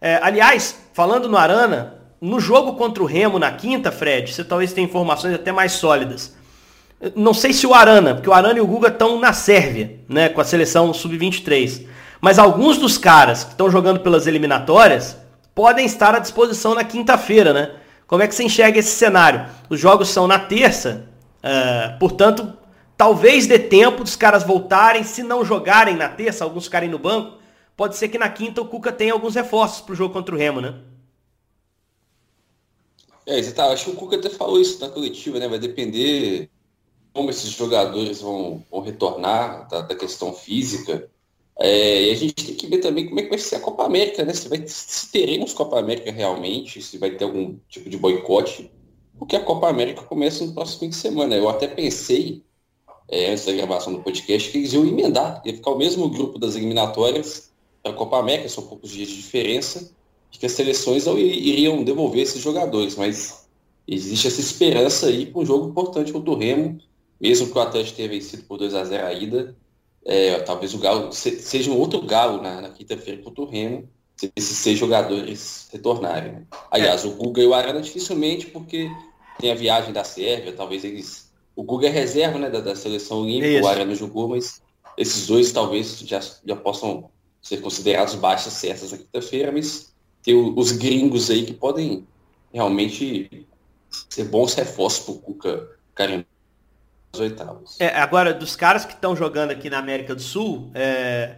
É, 0.00 0.20
aliás, 0.22 0.78
falando 0.92 1.28
no 1.28 1.36
Arana, 1.36 1.94
no 2.20 2.40
jogo 2.40 2.74
contra 2.74 3.02
o 3.02 3.06
Remo 3.06 3.38
na 3.38 3.50
quinta, 3.52 3.92
Fred, 3.92 4.32
você 4.32 4.44
talvez 4.44 4.72
tenha 4.72 4.86
informações 4.86 5.34
até 5.34 5.52
mais 5.52 5.72
sólidas. 5.72 6.36
Não 7.14 7.32
sei 7.32 7.52
se 7.52 7.66
o 7.66 7.74
Arana, 7.74 8.14
porque 8.14 8.28
o 8.28 8.32
Arana 8.32 8.58
e 8.58 8.60
o 8.60 8.66
Guga 8.66 8.88
estão 8.88 9.20
na 9.20 9.32
Sérvia, 9.32 10.00
né, 10.08 10.28
com 10.28 10.40
a 10.40 10.44
seleção 10.44 10.92
sub-23. 10.92 11.86
Mas 12.20 12.38
alguns 12.38 12.78
dos 12.78 12.98
caras 12.98 13.44
que 13.44 13.50
estão 13.50 13.70
jogando 13.70 14.00
pelas 14.00 14.26
eliminatórias 14.26 15.16
podem 15.54 15.86
estar 15.86 16.14
à 16.14 16.18
disposição 16.18 16.74
na 16.74 16.82
quinta-feira, 16.82 17.52
né? 17.52 17.70
Como 18.06 18.22
é 18.22 18.26
que 18.26 18.34
você 18.34 18.42
enxerga 18.42 18.78
esse 18.78 18.90
cenário? 18.90 19.46
Os 19.68 19.78
jogos 19.78 20.08
são 20.08 20.26
na 20.26 20.38
terça, 20.38 21.06
uh, 21.44 21.98
portanto, 21.98 22.52
talvez 22.96 23.46
dê 23.46 23.58
tempo 23.58 24.02
dos 24.02 24.16
caras 24.16 24.42
voltarem, 24.42 25.04
se 25.04 25.22
não 25.22 25.44
jogarem 25.44 25.96
na 25.96 26.08
terça, 26.08 26.42
alguns 26.42 26.64
ficarem 26.64 26.88
no 26.88 26.98
banco, 26.98 27.37
pode 27.78 27.96
ser 27.96 28.08
que 28.08 28.18
na 28.18 28.28
quinta 28.28 28.60
o 28.60 28.66
Cuca 28.66 28.90
tenha 28.90 29.12
alguns 29.12 29.36
reforços 29.36 29.80
para 29.80 29.92
o 29.92 29.96
jogo 29.96 30.12
contra 30.12 30.34
o 30.34 30.38
Remo, 30.38 30.60
né? 30.60 30.80
É, 33.24 33.40
tá, 33.52 33.66
acho 33.66 33.84
que 33.84 33.90
o 33.92 33.94
Cuca 33.94 34.16
até 34.16 34.28
falou 34.28 34.60
isso 34.60 34.80
na 34.80 34.88
coletiva, 34.88 35.38
né? 35.38 35.46
Vai 35.46 35.60
depender 35.60 36.50
como 37.14 37.30
esses 37.30 37.50
jogadores 37.50 38.20
vão, 38.20 38.64
vão 38.68 38.80
retornar 38.80 39.68
da, 39.68 39.82
da 39.82 39.94
questão 39.94 40.32
física. 40.32 41.08
É, 41.56 42.06
e 42.06 42.10
a 42.10 42.14
gente 42.16 42.34
tem 42.34 42.54
que 42.56 42.66
ver 42.66 42.78
também 42.78 43.06
como 43.06 43.20
é 43.20 43.22
que 43.22 43.28
vai 43.28 43.38
ser 43.38 43.56
a 43.56 43.60
Copa 43.60 43.84
América, 43.84 44.24
né? 44.24 44.34
Se, 44.34 44.48
vai, 44.48 44.66
se 44.66 45.12
teremos 45.12 45.52
Copa 45.52 45.78
América 45.78 46.10
realmente, 46.10 46.82
se 46.82 46.98
vai 46.98 47.12
ter 47.12 47.24
algum 47.24 47.56
tipo 47.68 47.88
de 47.88 47.96
boicote, 47.96 48.72
porque 49.16 49.36
a 49.36 49.44
Copa 49.44 49.68
América 49.68 50.02
começa 50.02 50.44
no 50.44 50.52
próximo 50.52 50.80
fim 50.80 50.88
de 50.88 50.96
semana. 50.96 51.36
Eu 51.36 51.48
até 51.48 51.68
pensei, 51.68 52.42
é, 53.08 53.30
antes 53.30 53.46
da 53.46 53.52
gravação 53.52 53.92
do 53.92 54.02
podcast, 54.02 54.50
que 54.50 54.58
eles 54.58 54.72
iam 54.72 54.84
emendar, 54.84 55.40
ia 55.44 55.54
ficar 55.54 55.70
o 55.70 55.78
mesmo 55.78 56.08
grupo 56.08 56.40
das 56.40 56.56
eliminatórias 56.56 57.48
para 57.88 57.94
a 57.94 57.98
Copa 57.98 58.18
América, 58.18 58.48
são 58.48 58.64
poucos 58.64 58.90
dias 58.90 59.08
de 59.08 59.16
diferença, 59.16 59.90
que 60.30 60.44
as 60.44 60.52
seleções 60.52 61.06
iriam 61.06 61.82
devolver 61.82 62.22
esses 62.22 62.40
jogadores, 62.42 62.96
mas 62.96 63.48
existe 63.86 64.28
essa 64.28 64.40
esperança 64.40 65.06
aí 65.06 65.26
para 65.26 65.40
um 65.40 65.46
jogo 65.46 65.68
importante 65.68 66.12
contra 66.12 66.30
o 66.30 66.36
Remo, 66.36 66.78
mesmo 67.20 67.50
que 67.50 67.58
o 67.58 67.60
Atlético 67.60 67.96
tenha 67.96 68.08
vencido 68.08 68.44
por 68.44 68.58
2 68.58 68.74
a 68.74 68.84
0 68.84 69.06
a 69.06 69.12
ida, 69.12 69.56
é, 70.04 70.38
talvez 70.40 70.74
o 70.74 70.78
Galo 70.78 71.12
seja 71.12 71.70
um 71.70 71.78
outro 71.78 72.00
Galo 72.02 72.40
na, 72.40 72.60
na 72.60 72.70
quinta-feira 72.70 73.22
contra 73.22 73.42
o 73.42 73.48
Remo, 73.48 73.88
se 74.16 74.30
esses 74.36 74.58
seis 74.58 74.78
jogadores 74.78 75.68
retornarem. 75.72 76.32
Né? 76.32 76.42
Aliás, 76.70 77.04
o 77.04 77.12
Guga 77.12 77.42
e 77.42 77.46
o 77.46 77.54
Arana 77.54 77.80
dificilmente, 77.80 78.46
porque 78.46 78.90
tem 79.38 79.50
a 79.50 79.54
viagem 79.54 79.92
da 79.92 80.04
Sérvia, 80.04 80.52
talvez 80.52 80.84
eles. 80.84 81.32
O 81.56 81.62
Guga 81.62 81.88
é 81.88 81.90
reserva 81.90 82.38
né, 82.38 82.50
da, 82.50 82.60
da 82.60 82.76
seleção 82.76 83.22
olímpica, 83.22 83.64
o 83.64 83.68
Arana 83.68 83.94
jogou, 83.94 84.28
mas 84.28 84.60
esses 84.96 85.26
dois 85.26 85.50
talvez 85.52 86.00
já, 86.00 86.20
já 86.44 86.56
possam 86.56 87.10
ser 87.42 87.58
considerados 87.58 88.14
baixas 88.14 88.52
certas 88.54 88.92
na 88.92 88.98
quinta-feira, 88.98 89.52
mas 89.52 89.94
tem 90.22 90.34
os 90.34 90.72
gringos 90.72 91.30
aí 91.30 91.44
que 91.46 91.54
podem 91.54 92.06
realmente 92.52 93.46
ser 94.08 94.24
bons 94.24 94.54
reforços 94.54 95.04
para 95.04 95.14
o 95.14 95.18
Cuca 95.18 95.68
carimbar 95.94 96.26
as 97.12 97.20
oitavas. 97.20 97.80
É, 97.80 97.98
agora, 97.98 98.34
dos 98.34 98.54
caras 98.54 98.84
que 98.84 98.92
estão 98.92 99.16
jogando 99.16 99.50
aqui 99.50 99.70
na 99.70 99.78
América 99.78 100.14
do 100.14 100.20
Sul, 100.20 100.70
é, 100.74 101.36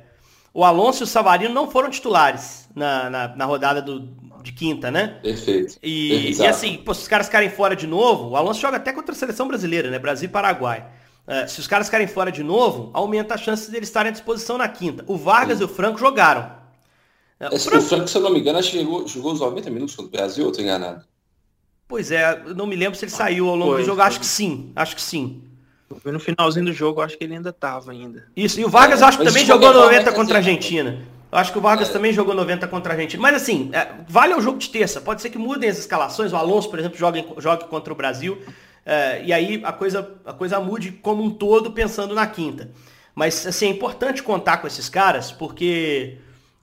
o 0.52 0.64
Alonso 0.64 1.02
e 1.02 1.04
o 1.04 1.07
Savarino 1.07 1.54
não 1.54 1.71
foram 1.71 1.90
titulares 1.90 2.69
na, 2.75 3.09
na, 3.09 3.37
na 3.37 3.45
rodada 3.45 3.80
do, 3.80 4.00
de 4.42 4.52
quinta, 4.52 4.90
né? 4.90 5.19
Perfeito. 5.23 5.78
E, 5.83 6.33
e 6.37 6.47
assim, 6.47 6.78
pô, 6.78 6.92
se 6.92 7.02
os 7.02 7.09
caras 7.09 7.26
ficarem 7.26 7.50
fora 7.50 7.76
de 7.76 7.87
novo, 7.87 8.30
o 8.30 8.37
Alonso 8.37 8.61
joga 8.61 8.78
até 8.78 8.92
contra 8.92 9.14
a 9.14 9.19
seleção 9.19 9.47
brasileira, 9.47 9.90
né? 9.90 9.99
Brasil 9.99 10.28
e 10.28 10.33
Paraguai. 10.33 10.87
É, 11.26 11.46
se 11.46 11.60
os 11.60 11.66
caras 11.66 11.86
ficarem 11.86 12.06
fora 12.06 12.32
de 12.32 12.42
novo, 12.42 12.90
aumenta 12.92 13.34
a 13.34 13.38
chance 13.38 13.70
deles 13.70 13.88
estarem 13.88 14.10
à 14.10 14.12
disposição 14.12 14.58
na 14.58 14.68
quinta. 14.68 15.04
O 15.06 15.16
Vargas 15.16 15.58
Sim. 15.58 15.64
e 15.64 15.66
o 15.66 15.68
Franco 15.68 15.98
jogaram. 15.98 16.50
É, 17.38 17.48
o, 17.48 17.58
Franco... 17.58 17.78
o 17.78 17.88
Franco, 17.88 18.08
se 18.08 18.16
eu 18.16 18.22
não 18.22 18.32
me 18.32 18.40
engano, 18.40 18.58
acho 18.58 18.70
que 18.70 18.78
jogou, 18.78 19.32
os 19.32 19.40
90 19.40 19.70
minutos 19.70 19.94
contra 19.94 20.08
o 20.08 20.12
Brasil, 20.12 20.44
ou 20.44 20.52
tô 20.52 20.60
enganado? 20.60 21.04
Pois 21.88 22.10
é, 22.10 22.42
eu 22.46 22.54
não 22.54 22.66
me 22.66 22.76
lembro 22.76 22.98
se 22.98 23.04
ele 23.04 23.12
saiu 23.12 23.48
ao 23.48 23.56
longo 23.56 23.72
foi, 23.72 23.80
do 23.82 23.86
jogo. 23.86 23.96
Foi. 23.96 24.06
Acho 24.06 24.20
que 24.20 24.26
sim, 24.26 24.72
acho 24.76 24.94
que 24.94 25.02
sim. 25.02 25.42
No 26.04 26.20
finalzinho 26.20 26.66
do 26.66 26.72
jogo, 26.72 27.00
acho 27.00 27.18
que 27.18 27.24
ele 27.24 27.34
ainda 27.34 27.52
tava 27.52 27.90
ainda. 27.90 28.28
Isso, 28.36 28.60
e 28.60 28.64
o 28.64 28.68
Vargas 28.68 29.02
é, 29.02 29.04
acho 29.04 29.18
que 29.18 29.24
também 29.24 29.44
jogou 29.44 29.72
90 29.72 30.12
contra 30.12 30.34
a 30.34 30.38
Argentina. 30.38 31.04
Eu 31.32 31.38
acho 31.38 31.52
que 31.52 31.58
o 31.58 31.60
Vargas 31.60 31.88
é. 31.88 31.92
também 31.92 32.12
jogou 32.12 32.34
90 32.34 32.66
contra 32.68 32.92
a 32.92 32.94
Argentina. 32.94 33.22
Mas 33.22 33.34
assim, 33.36 33.70
é, 33.72 33.88
vale 34.08 34.34
o 34.34 34.40
jogo 34.40 34.58
de 34.58 34.68
terça. 34.68 35.00
Pode 35.00 35.22
ser 35.22 35.30
que 35.30 35.38
mudem 35.38 35.68
as 35.68 35.78
escalações. 35.78 36.32
O 36.32 36.36
Alonso, 36.36 36.68
por 36.68 36.78
exemplo, 36.78 36.98
jogue, 36.98 37.24
jogue 37.38 37.64
contra 37.64 37.92
o 37.92 37.96
Brasil. 37.96 38.38
É, 38.84 39.22
e 39.25 39.32
aí 39.32 39.60
a 39.64 39.72
coisa, 39.72 40.16
a 40.25 40.32
coisa 40.32 40.58
mude 40.60 40.92
como 40.92 41.22
um 41.22 41.30
todo 41.30 41.72
pensando 41.72 42.14
na 42.14 42.26
quinta. 42.26 42.70
Mas 43.14 43.46
assim, 43.46 43.66
é 43.66 43.70
importante 43.70 44.22
contar 44.22 44.58
com 44.58 44.66
esses 44.66 44.88
caras, 44.88 45.30
porque 45.30 46.18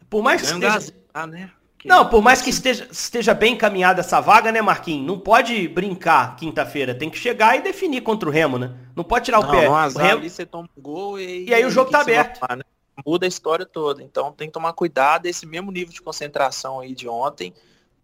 por 0.09 0.23
mais 0.23 0.41
que 0.41 0.47
esteja... 0.47 0.93
Ah, 1.13 1.27
né? 1.27 1.51
Não, 1.85 2.09
por 2.09 2.21
mais 2.21 2.41
que 2.41 2.49
esteja, 2.49 2.87
esteja 2.91 3.33
bem 3.33 3.53
encaminhada 3.53 4.01
essa 4.01 4.19
vaga, 4.19 4.51
né, 4.51 4.61
Marquinhos? 4.61 5.07
Não 5.07 5.17
pode 5.17 5.67
brincar 5.69 6.35
quinta-feira. 6.35 6.93
Tem 6.93 7.09
que 7.09 7.17
chegar 7.17 7.55
e 7.57 7.61
definir 7.61 8.01
contra 8.01 8.27
o 8.27 8.31
Remo, 8.31 8.57
né? 8.57 8.73
Não 8.93 9.05
pode 9.05 9.25
tirar 9.25 9.39
não, 9.39 9.47
o 9.47 9.51
pé. 9.51 9.65
Não, 9.65 9.75
azar, 9.75 10.03
o 10.03 10.07
Remo... 10.07 10.19
ali 10.19 10.29
você 10.29 10.45
toma 10.45 10.67
um 10.75 10.81
gol 10.81 11.19
e... 11.19 11.47
E 11.47 11.53
aí 11.53 11.65
o 11.65 11.69
jogo 11.69 11.89
tá 11.89 12.01
aberto. 12.01 12.41
né? 12.55 12.63
Muda 13.05 13.25
a 13.25 13.29
história 13.29 13.65
toda. 13.65 14.03
Então 14.03 14.33
tem 14.33 14.47
que 14.47 14.53
tomar 14.53 14.73
cuidado 14.73 15.27
esse 15.27 15.45
mesmo 15.45 15.71
nível 15.71 15.93
de 15.93 16.01
concentração 16.01 16.79
aí 16.79 16.93
de 16.93 17.07
ontem, 17.07 17.53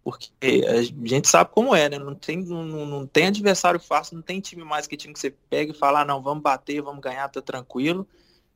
porque 0.04 0.30
a 0.68 0.82
gente 0.82 1.28
sabe 1.28 1.50
como 1.50 1.74
é, 1.74 1.88
né? 1.88 1.98
Não 1.98 2.14
tem, 2.14 2.44
não, 2.44 2.62
não 2.62 3.06
tem 3.06 3.28
adversário 3.28 3.80
fácil, 3.80 4.16
não 4.16 4.22
tem 4.22 4.38
time 4.38 4.62
mais 4.62 4.86
que 4.86 4.96
time 4.96 5.14
que 5.14 5.20
você 5.20 5.34
pega 5.48 5.72
e 5.72 5.76
fala, 5.76 6.02
ah, 6.02 6.04
não, 6.04 6.22
vamos 6.22 6.42
bater, 6.42 6.82
vamos 6.82 7.00
ganhar, 7.00 7.28
tá 7.28 7.40
tranquilo. 7.40 8.06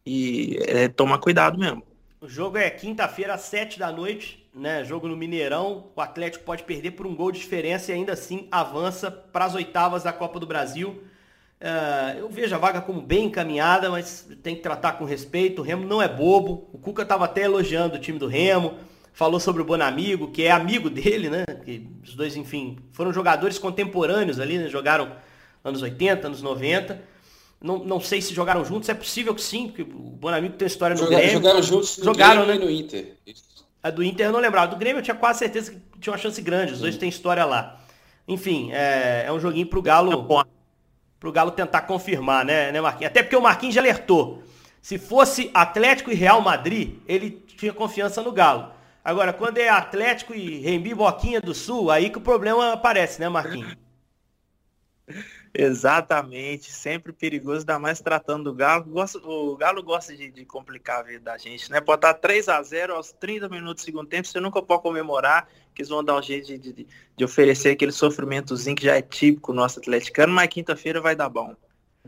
E 0.05 0.59
é, 0.67 0.89
tomar 0.89 1.19
cuidado 1.19 1.59
mesmo. 1.59 1.83
O 2.21 2.29
jogo 2.29 2.59
é 2.59 2.69
quinta-feira, 2.69 3.35
às 3.35 3.43
sete 3.43 3.79
da 3.79 3.91
noite 3.91 4.49
né? 4.59 4.85
Jogo 4.85 5.09
no 5.09 5.17
Mineirão, 5.17 5.87
o 5.95 6.01
Atlético 6.01 6.45
pode 6.45 6.65
perder 6.65 6.93
por 6.93 7.07
um 7.07 7.15
gol 7.15 7.31
de 7.31 7.39
diferença 7.39 7.91
e 7.91 7.95
ainda 7.95 8.13
assim 8.13 8.49
avança 8.51 9.11
para 9.11 9.45
as 9.45 9.55
oitavas 9.55 10.03
da 10.03 10.13
Copa 10.13 10.41
do 10.41 10.47
Brasil. 10.47 11.03
Uh, 11.61 12.19
eu 12.19 12.29
vejo 12.29 12.55
a 12.55 12.59
vaga 12.59 12.81
como 12.81 13.01
bem 13.01 13.27
encaminhada, 13.27 13.91
mas 13.91 14.29
tem 14.43 14.55
que 14.55 14.63
tratar 14.63 14.93
com 14.93 15.05
respeito. 15.05 15.61
O 15.61 15.65
Remo 15.65 15.87
não 15.87 16.03
é 16.03 16.09
bobo. 16.09 16.69
O 16.73 16.79
Cuca 16.79 17.03
estava 17.03 17.25
até 17.25 17.43
elogiando 17.43 17.97
o 17.97 18.01
time 18.01 18.19
do 18.19 18.27
Remo, 18.27 18.75
falou 19.19 19.41
sobre 19.41 19.61
o 19.61 19.65
Bonamigo, 19.65 20.29
que 20.29 20.45
é 20.45 20.53
amigo 20.53 20.89
dele, 20.89 21.29
né? 21.29 21.45
Que 21.65 21.89
os 22.05 22.15
dois, 22.15 22.37
enfim, 22.37 22.79
foram 22.93 23.13
jogadores 23.13 23.59
contemporâneos 23.59 24.39
ali, 24.39 24.59
né? 24.59 24.69
Jogaram 24.69 25.11
anos 25.65 25.83
80, 25.83 26.29
anos 26.29 26.41
90. 26.41 27.03
Não, 27.61 27.81
não 27.81 27.99
sei 27.99 28.23
se 28.23 28.33
jogaram 28.33 28.65
juntos, 28.65 28.89
é 28.89 28.95
possível 28.95 29.35
que 29.35 29.43
sim, 29.43 29.67
porque 29.67 29.83
o 29.83 29.87
Bonamigo 29.87 30.55
tem 30.55 30.69
história 30.69 30.95
no 30.95 31.01
Jogaram, 31.01 31.19
Grêmio. 31.21 31.43
Jogaram 31.43 31.63
juntos 31.63 31.99
no 31.99 32.05
jogaram, 32.05 32.47
né? 32.47 32.55
no 32.55 32.71
Inter. 32.71 33.17
A 33.83 33.91
do 33.91 34.05
Inter 34.05 34.27
eu 34.27 34.33
não 34.33 34.39
lembrava. 34.39 34.69
Do 34.69 34.77
Grêmio 34.77 35.01
eu 35.01 35.03
tinha 35.03 35.17
quase 35.17 35.41
certeza 35.41 35.73
que 35.73 35.99
tinha 35.99 36.13
uma 36.13 36.19
chance 36.19 36.41
grande. 36.41 36.75
Os 36.75 36.79
dois 36.79 36.97
têm 36.97 37.09
história 37.09 37.45
lá. 37.45 37.81
Enfim, 38.29 38.71
é, 38.71 39.25
é 39.27 39.33
um 39.33 39.41
joguinho 39.41 39.67
pro 39.67 39.83
Galo. 39.83 40.13
É 40.41 40.45
pro 41.19 41.33
Galo 41.33 41.51
tentar 41.51 41.81
confirmar, 41.81 42.45
né, 42.45 42.71
né, 42.71 42.81
Marquinhos? 42.81 43.11
Até 43.11 43.25
porque 43.25 43.35
o 43.35 43.43
Marquinhos 43.43 43.75
já 43.75 43.81
alertou. 43.81 44.45
Se 44.81 44.97
fosse 44.97 45.51
Atlético 45.53 46.13
e 46.13 46.15
Real 46.15 46.41
Madrid, 46.41 47.01
ele 47.09 47.33
tinha 47.57 47.73
confiança 47.73 48.23
no 48.23 48.31
Galo. 48.31 48.78
Agora, 49.09 49.33
quando 49.33 49.57
é 49.57 49.71
Atlético 49.71 50.35
e 50.35 50.59
Rembi 50.59 50.93
Boquinha 50.93 51.41
do 51.41 51.55
Sul, 51.55 51.91
aí 51.91 52.11
que 52.11 52.19
o 52.19 52.21
problema 52.21 52.75
aparece, 52.75 53.19
né, 53.19 53.27
Marquinhos? 53.27 53.75
Exatamente, 55.55 56.71
sempre 56.71 57.11
perigoso, 57.11 57.61
ainda 57.61 57.79
mais 57.79 58.03
tratando 58.03 58.45
do 58.45 58.55
Galo. 58.55 58.85
O 59.25 59.57
Galo 59.57 59.83
gosta 59.83 60.15
de, 60.15 60.31
de, 60.31 60.45
complicar 60.45 61.01
a 61.01 61.03
vida 61.05 61.21
da 61.21 61.39
gente, 61.39 61.73
né? 61.73 61.79
Estar 61.79 62.13
3 62.13 62.51
a 62.51 62.63
0 62.63 62.97
aos 62.97 63.11
30 63.13 63.49
minutos 63.49 63.83
do 63.83 63.87
segundo 63.87 64.07
tempo, 64.07 64.29
você 64.29 64.41
nunca 64.41 64.61
pode 64.61 64.83
comemorar, 64.83 65.49
que 65.75 65.81
eles 65.81 65.89
vão 65.89 66.05
dar 66.05 66.15
um 66.15 66.23
jeito 66.23 66.47
de, 66.47 66.59
de, 66.59 66.87
de 67.17 67.25
oferecer 67.25 67.71
aquele 67.71 67.93
sofrimentozinho 67.93 68.77
que 68.77 68.85
já 68.85 68.95
é 68.95 69.01
típico 69.01 69.55
nosso 69.55 69.79
atleticano, 69.79 70.35
mas 70.35 70.49
quinta-feira 70.49 71.01
vai 71.01 71.17
dar 71.17 71.31
bom. 71.31 71.57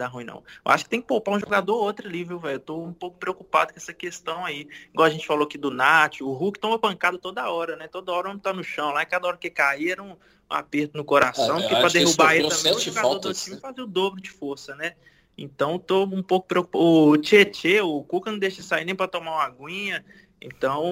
Dá 0.01 0.07
ruim 0.07 0.25
não. 0.25 0.43
Eu 0.65 0.73
acho 0.73 0.85
que 0.85 0.91
tem 0.91 1.03
que 1.03 1.07
poupar 1.07 1.35
um 1.35 1.39
jogador 1.39 1.75
ou 1.75 1.83
outro 1.83 2.09
ali, 2.09 2.25
viu, 2.25 2.39
velho? 2.39 2.55
Eu 2.55 2.61
tô 2.61 2.83
um 2.83 2.93
pouco 2.93 3.19
preocupado 3.19 3.75
com 3.75 3.79
essa 3.79 3.93
questão 3.93 4.47
aí. 4.47 4.67
Igual 4.95 5.07
a 5.07 5.11
gente 5.11 5.27
falou 5.27 5.45
aqui 5.45 5.59
do 5.59 5.71
Nath, 5.71 6.23
o 6.23 6.33
Hulk 6.33 6.59
toma 6.59 6.79
pancada 6.79 7.19
toda 7.19 7.51
hora, 7.51 7.77
né? 7.77 7.87
Toda 7.87 8.11
hora 8.11 8.31
um 8.31 8.39
tá 8.39 8.51
no 8.51 8.65
chão 8.65 8.93
lá, 8.93 9.03
e 9.03 9.07
cada 9.07 9.29
hora 9.29 9.37
que 9.37 9.51
cair 9.51 9.91
era 9.91 10.03
um, 10.03 10.17
aperto 10.49 10.97
no 10.97 11.05
coração, 11.05 11.59
é, 11.59 11.61
porque 11.61 11.77
para 11.77 11.89
derrubar 11.91 12.35
ele 12.35 12.49
também, 12.49 12.75
o 12.75 12.79
jogador 12.79 13.19
do 13.19 13.35
time 13.35 13.57
né? 13.57 13.61
fazer 13.61 13.83
o 13.83 13.87
dobro 13.87 14.23
de 14.23 14.31
força, 14.31 14.75
né? 14.75 14.95
Então 15.37 15.79
tô 15.79 16.05
um 16.05 16.23
pouco 16.23 16.49
preocupado. 16.49 16.83
O 16.83 17.19
Tietê, 17.19 17.83
o 17.83 18.03
Cuca 18.03 18.33
não 18.33 18.39
deixa 18.39 18.63
sair 18.63 18.87
nem 18.87 18.95
para 18.95 19.07
tomar 19.07 19.33
uma 19.33 19.45
aguinha. 19.45 20.03
Então, 20.41 20.83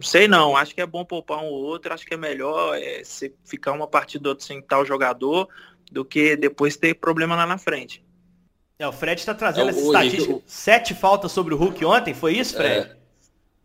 sei 0.00 0.26
não, 0.26 0.56
acho 0.56 0.74
que 0.74 0.80
é 0.80 0.86
bom 0.86 1.04
poupar 1.04 1.40
um 1.40 1.46
ou 1.48 1.62
outro, 1.62 1.92
acho 1.92 2.06
que 2.06 2.14
é 2.14 2.16
melhor 2.16 2.74
é, 2.78 3.04
se 3.04 3.34
ficar 3.44 3.72
uma 3.72 3.86
partida 3.86 4.28
ou 4.28 4.30
outra 4.30 4.46
sem 4.46 4.62
tal 4.62 4.84
jogador 4.86 5.46
do 5.92 6.04
que 6.04 6.34
depois 6.34 6.76
ter 6.76 6.94
problema 6.94 7.36
lá 7.36 7.46
na 7.46 7.58
frente. 7.58 8.05
É, 8.78 8.86
o 8.86 8.92
Fred 8.92 9.20
está 9.20 9.34
trazendo 9.34 9.68
é, 9.68 9.70
essa 9.70 9.80
estatística. 9.80 10.32
Eu... 10.32 10.42
Sete 10.46 10.94
faltas 10.94 11.32
sobre 11.32 11.54
o 11.54 11.56
Hulk 11.56 11.84
ontem, 11.84 12.14
foi 12.14 12.36
isso, 12.36 12.54
Fred? 12.54 12.90
É, 12.90 12.96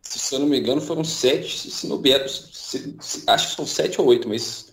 se 0.01 0.33
eu 0.33 0.39
não 0.39 0.47
me 0.47 0.59
engano, 0.59 0.81
foram 0.81 1.03
sete, 1.03 1.69
se 1.69 1.87
não 1.87 2.01
se, 2.27 2.95
se, 2.99 3.23
acho 3.27 3.49
que 3.49 3.55
são 3.55 3.65
sete 3.65 3.99
ou 3.99 4.07
oito, 4.07 4.27
mas 4.27 4.71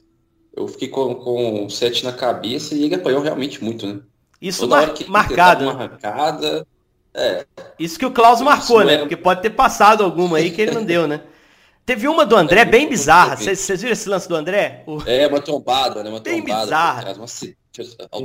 eu 0.58 0.66
fiquei 0.66 0.88
com, 0.88 1.14
com 1.14 1.68
7 1.68 2.04
na 2.04 2.12
cabeça 2.12 2.74
e 2.74 2.82
ele 2.82 2.96
apanhou 2.96 3.22
realmente 3.22 3.62
muito, 3.62 3.86
né? 3.86 4.00
Isso 4.40 4.66
mar 4.66 4.92
marcado. 5.06 5.64
Uma 5.64 5.72
arrancada, 5.72 6.66
é. 7.14 7.46
Isso 7.78 7.98
que 7.98 8.06
o 8.06 8.10
Klaus 8.10 8.40
marcou, 8.40 8.84
né? 8.84 8.94
Era... 8.94 9.02
Porque 9.02 9.16
pode 9.16 9.40
ter 9.40 9.50
passado 9.50 10.02
alguma 10.02 10.38
aí 10.38 10.50
que 10.50 10.60
ele 10.60 10.72
não 10.72 10.84
deu, 10.84 11.06
né? 11.06 11.22
Teve 11.86 12.06
uma 12.06 12.26
do 12.26 12.36
André 12.36 12.60
é, 12.60 12.64
bem 12.64 12.88
bizarra. 12.88 13.36
Vocês 13.36 13.80
viram 13.80 13.92
esse 13.92 14.08
lance 14.08 14.28
do 14.28 14.34
André? 14.34 14.82
O... 14.86 15.00
É, 15.06 15.26
uma 15.26 15.40
tombada, 15.40 16.02
né? 16.02 16.10
Uma 16.10 16.20
bem 16.20 16.42
tombada. 16.42 16.64
bizarra. 16.64 17.14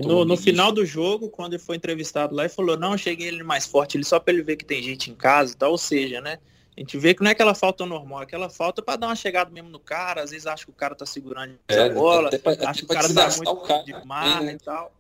No, 0.06 0.26
no, 0.26 0.38
final 0.38 0.72
do 0.72 0.86
jogo, 0.86 1.30
quando 1.30 1.54
ele 1.54 1.62
foi 1.62 1.76
entrevistado 1.76 2.36
lá, 2.36 2.44
ele 2.44 2.50
falou, 2.50 2.78
não, 2.78 2.98
cheguei 2.98 3.28
ele 3.28 3.44
mais 3.44 3.66
forte, 3.66 3.98
ele 3.98 4.04
só 4.04 4.20
para 4.20 4.34
ele 4.34 4.44
ver 4.44 4.56
que 4.56 4.66
tem 4.66 4.82
gente 4.82 5.12
em 5.12 5.16
casa 5.16 5.54
e 5.54 5.56
tal, 5.56 5.72
ou 5.72 5.78
seja, 5.78 6.22
né? 6.22 6.40
A 6.76 6.80
gente 6.80 6.98
vê 6.98 7.14
que 7.14 7.22
não 7.22 7.30
é 7.30 7.34
aquela 7.34 7.54
falta 7.54 7.86
normal, 7.86 8.22
é 8.22 8.24
aquela 8.24 8.50
falta 8.50 8.82
para 8.82 8.96
dar 8.96 9.08
uma 9.08 9.16
chegada 9.16 9.52
mesmo 9.52 9.70
no 9.70 9.80
cara, 9.80 10.24
às 10.24 10.32
vezes 10.32 10.48
acha 10.48 10.66
que 10.66 10.72
o 10.72 10.74
cara 10.74 10.96
tá 10.96 11.06
segurando 11.06 11.54
é, 11.68 11.80
a 11.80 11.90
bola, 11.90 12.30
pra, 12.32 12.54
acha 12.68 12.80
que 12.80 12.86
o 12.86 12.88
cara 12.88 13.14
tá 13.14 13.30
muito 13.36 13.56
cara, 13.58 13.84
de 13.84 14.06
marra 14.06 14.42
né? 14.42 14.54
e 14.54 14.58
tal. 14.58 14.92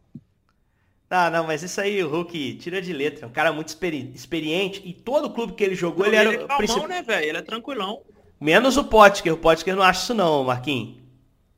Não, 1.09 1.29
não, 1.29 1.43
mas 1.45 1.61
isso 1.61 1.79
aí 1.79 2.03
o 2.03 2.09
Hulk 2.09 2.55
tira 2.55 2.81
de 2.81 2.91
letra. 2.91 3.25
É 3.25 3.27
um 3.27 3.31
cara 3.31 3.53
muito 3.53 3.67
experi 3.67 4.11
experiente 4.15 4.81
e 4.83 4.93
todo 4.93 5.29
clube 5.29 5.53
que 5.53 5.63
ele 5.63 5.75
jogou, 5.75 6.05
ele, 6.05 6.15
ele 6.15 6.27
era 6.27 6.35
é 6.35 6.47
calmão, 6.47 6.57
princip... 6.57 6.87
né, 6.87 7.01
velho? 7.03 7.27
Ele 7.27 7.37
é 7.37 7.41
tranquilão. 7.41 8.01
Menos 8.39 8.77
o 8.77 8.83
Potker. 8.83 9.33
O 9.33 9.37
Potker 9.37 9.75
não 9.75 9.83
acha 9.83 10.01
isso 10.01 10.13
não, 10.13 10.43
Marquinhos. 10.43 11.02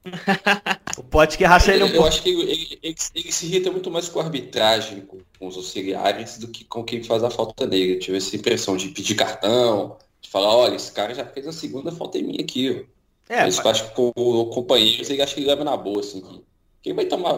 o 0.98 1.04
Potker 1.04 1.48
racha 1.48 1.74
ele 1.74 1.84
um 1.84 1.88
pouco. 1.88 2.04
Eu 2.04 2.08
acho 2.08 2.22
que 2.22 2.30
ele, 2.30 2.80
ele, 2.84 2.96
ele, 3.16 3.32
se 3.32 3.46
irrita 3.48 3.72
muito 3.72 3.90
mais 3.90 4.08
com 4.08 4.20
a 4.20 4.24
arbitragem, 4.24 5.02
com, 5.02 5.18
com, 5.40 5.48
os 5.48 5.56
auxiliares, 5.56 6.38
do 6.38 6.48
que 6.48 6.64
com 6.64 6.84
quem 6.84 7.04
faz 7.04 7.24
a 7.24 7.30
falta 7.30 7.66
nele. 7.66 7.96
Eu 7.96 8.00
tive 8.00 8.18
essa 8.18 8.36
impressão 8.36 8.78
de 8.78 8.90
pedir 8.90 9.16
cartão, 9.16 9.98
falar, 10.30 10.56
olha, 10.56 10.76
esse 10.76 10.92
cara 10.92 11.14
já 11.14 11.26
fez 11.26 11.48
a 11.48 11.54
segunda 11.54 11.92
falta 11.92 12.18
em 12.18 12.24
mim 12.24 12.38
aqui. 12.40 12.86
É, 13.30 13.42
Mas 13.42 13.58
eu 13.58 13.72
acho 13.72 13.90
que 13.90 13.96
com 13.96 14.12
o 14.16 14.46
companheiro, 14.48 15.04
ele 15.10 15.22
acha 15.22 15.34
que 15.34 15.40
ele 15.40 15.48
leva 15.48 15.64
na 15.64 15.76
boa, 15.76 16.00
assim. 16.02 16.22
que 16.22 16.44
Quem 16.84 16.94
vai 16.94 17.06
tomar 17.06 17.36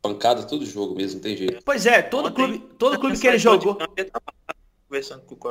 pancada 0.00 0.44
todo 0.44 0.64
jogo 0.64 0.94
mesmo, 0.94 1.16
não 1.16 1.22
tem 1.22 1.36
jeito. 1.36 1.62
Pois 1.64 1.84
é, 1.84 2.02
todo 2.02 2.28
Ontem, 2.28 2.34
clube, 2.34 2.58
todo 2.78 2.98
clube 2.98 3.18
que 3.18 3.26
ele 3.26 3.36
de 3.36 3.42
jogou. 3.42 3.74
campo, 3.74 3.92
ele 3.96 4.10
tava 4.10 4.24
Conversando 4.88 5.22
com 5.22 5.48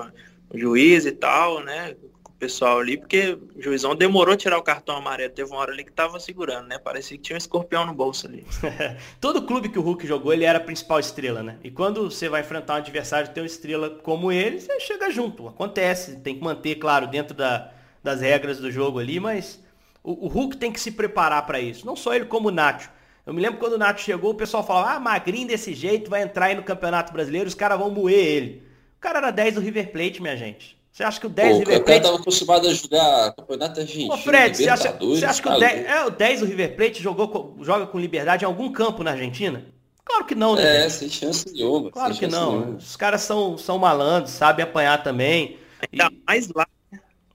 o 0.50 0.58
juiz 0.58 1.06
e 1.06 1.12
tal, 1.12 1.62
né? 1.64 1.94
Pessoal 2.38 2.80
ali, 2.80 2.98
porque 2.98 3.38
o 3.56 3.62
juizão 3.62 3.96
demorou 3.96 4.34
a 4.34 4.38
tirar 4.38 4.58
o 4.58 4.62
cartão 4.62 4.98
amarelo. 4.98 5.34
Teve 5.34 5.50
uma 5.50 5.60
hora 5.60 5.72
ali 5.72 5.86
que 5.86 5.92
tava 5.92 6.20
segurando, 6.20 6.68
né? 6.68 6.78
Parecia 6.78 7.18
que 7.18 7.24
tinha 7.24 7.36
um 7.36 7.38
escorpião 7.38 7.86
no 7.86 7.94
bolso 7.94 8.28
ali. 8.28 8.46
Todo 9.22 9.44
clube 9.44 9.70
que 9.70 9.80
o 9.80 9.82
Hulk 9.82 10.06
jogou, 10.06 10.34
ele 10.34 10.44
era 10.44 10.58
a 10.58 10.62
principal 10.62 11.00
estrela, 11.00 11.42
né? 11.42 11.58
E 11.64 11.72
quando 11.72 12.12
você 12.12 12.28
vai 12.28 12.42
enfrentar 12.42 12.74
um 12.74 12.78
adversário 12.78 13.30
que 13.30 13.34
tem 13.34 13.42
uma 13.42 13.48
estrela 13.48 13.90
como 13.90 14.34
ele, 14.34 14.60
você 14.60 14.80
chega 14.82 15.10
junto. 15.10 15.48
Acontece, 15.48 16.18
tem 16.18 16.36
que 16.36 16.44
manter, 16.44 16.76
claro, 16.76 17.08
dentro 17.08 17.34
da, 17.34 17.72
das 18.04 18.20
regras 18.20 18.60
do 18.60 18.70
jogo 18.70 19.00
ali, 19.00 19.18
mas 19.18 19.64
o, 20.04 20.26
o 20.26 20.28
Hulk 20.28 20.58
tem 20.58 20.72
que 20.72 20.80
se 20.80 20.92
preparar 20.92 21.46
para 21.46 21.60
isso. 21.60 21.86
Não 21.86 21.96
só 21.96 22.14
ele, 22.14 22.26
como 22.26 22.50
o 22.50 22.52
Nacho. 22.52 22.92
Eu 23.26 23.34
me 23.34 23.42
lembro 23.42 23.60
quando 23.60 23.74
o 23.74 23.78
Nacho 23.78 24.04
chegou, 24.04 24.32
o 24.32 24.36
pessoal 24.36 24.64
falava, 24.64 24.92
ah, 24.92 25.00
magrinho 25.00 25.48
desse 25.48 25.74
jeito, 25.74 26.10
vai 26.10 26.22
entrar 26.22 26.48
aí 26.48 26.56
no 26.56 26.64
Campeonato 26.64 27.12
Brasileiro, 27.12 27.48
os 27.48 27.56
caras 27.56 27.80
vão 27.80 27.90
moer 27.90 28.14
ele. 28.14 28.64
O 28.98 29.00
cara 29.00 29.20
era 29.20 29.32
10 29.32 29.56
do 29.56 29.62
River 29.62 29.92
Plate, 29.92 30.22
minha 30.22 30.38
gente. 30.38 30.75
Você 30.96 31.04
acha 31.04 31.20
que 31.20 31.28
o 31.28 31.30
10 31.30 31.48
Pô, 31.50 31.54
do 31.54 31.56
o 31.56 31.60
River 31.60 31.74
cara 31.74 31.84
Plate... 31.84 32.04
tava 32.04 32.16
acostumado 32.22 32.68
a 32.70 32.74
jogar 32.74 33.34
campeonato 33.34 33.82
argentino, 33.82 34.14
Ô 34.14 34.18
Fred, 34.18 34.56
você 34.56 34.70
acha, 34.70 34.94
você 34.94 35.26
acha 35.26 35.42
que 35.42 35.48
o 35.50 35.52
tá 35.52 35.60
10, 35.60 35.76
louco. 35.76 35.92
é, 35.92 36.06
o 36.06 36.10
10 36.10 36.40
do 36.40 36.46
River 36.46 36.76
Plate 36.78 37.04
jogou, 37.04 37.58
joga 37.60 37.86
com 37.86 38.00
liberdade 38.00 38.46
em 38.46 38.48
algum 38.48 38.72
campo 38.72 39.04
na 39.04 39.12
Argentina? 39.12 39.66
Claro 40.06 40.24
que 40.24 40.34
não, 40.34 40.56
né? 40.56 40.64
É, 40.64 40.82
gente? 40.84 40.94
sem 40.94 41.10
chance 41.10 41.52
nenhuma. 41.52 41.92
Claro 41.92 42.16
que 42.16 42.28
não. 42.28 42.60
nenhuma. 42.60 42.78
Os 42.78 42.96
caras 42.96 43.20
são, 43.24 43.58
são 43.58 43.78
malandros, 43.78 44.32
sabem 44.32 44.64
apanhar 44.64 45.04
também. 45.04 45.58
Ainda 45.92 46.10
mais 46.26 46.48
lá. 46.48 46.66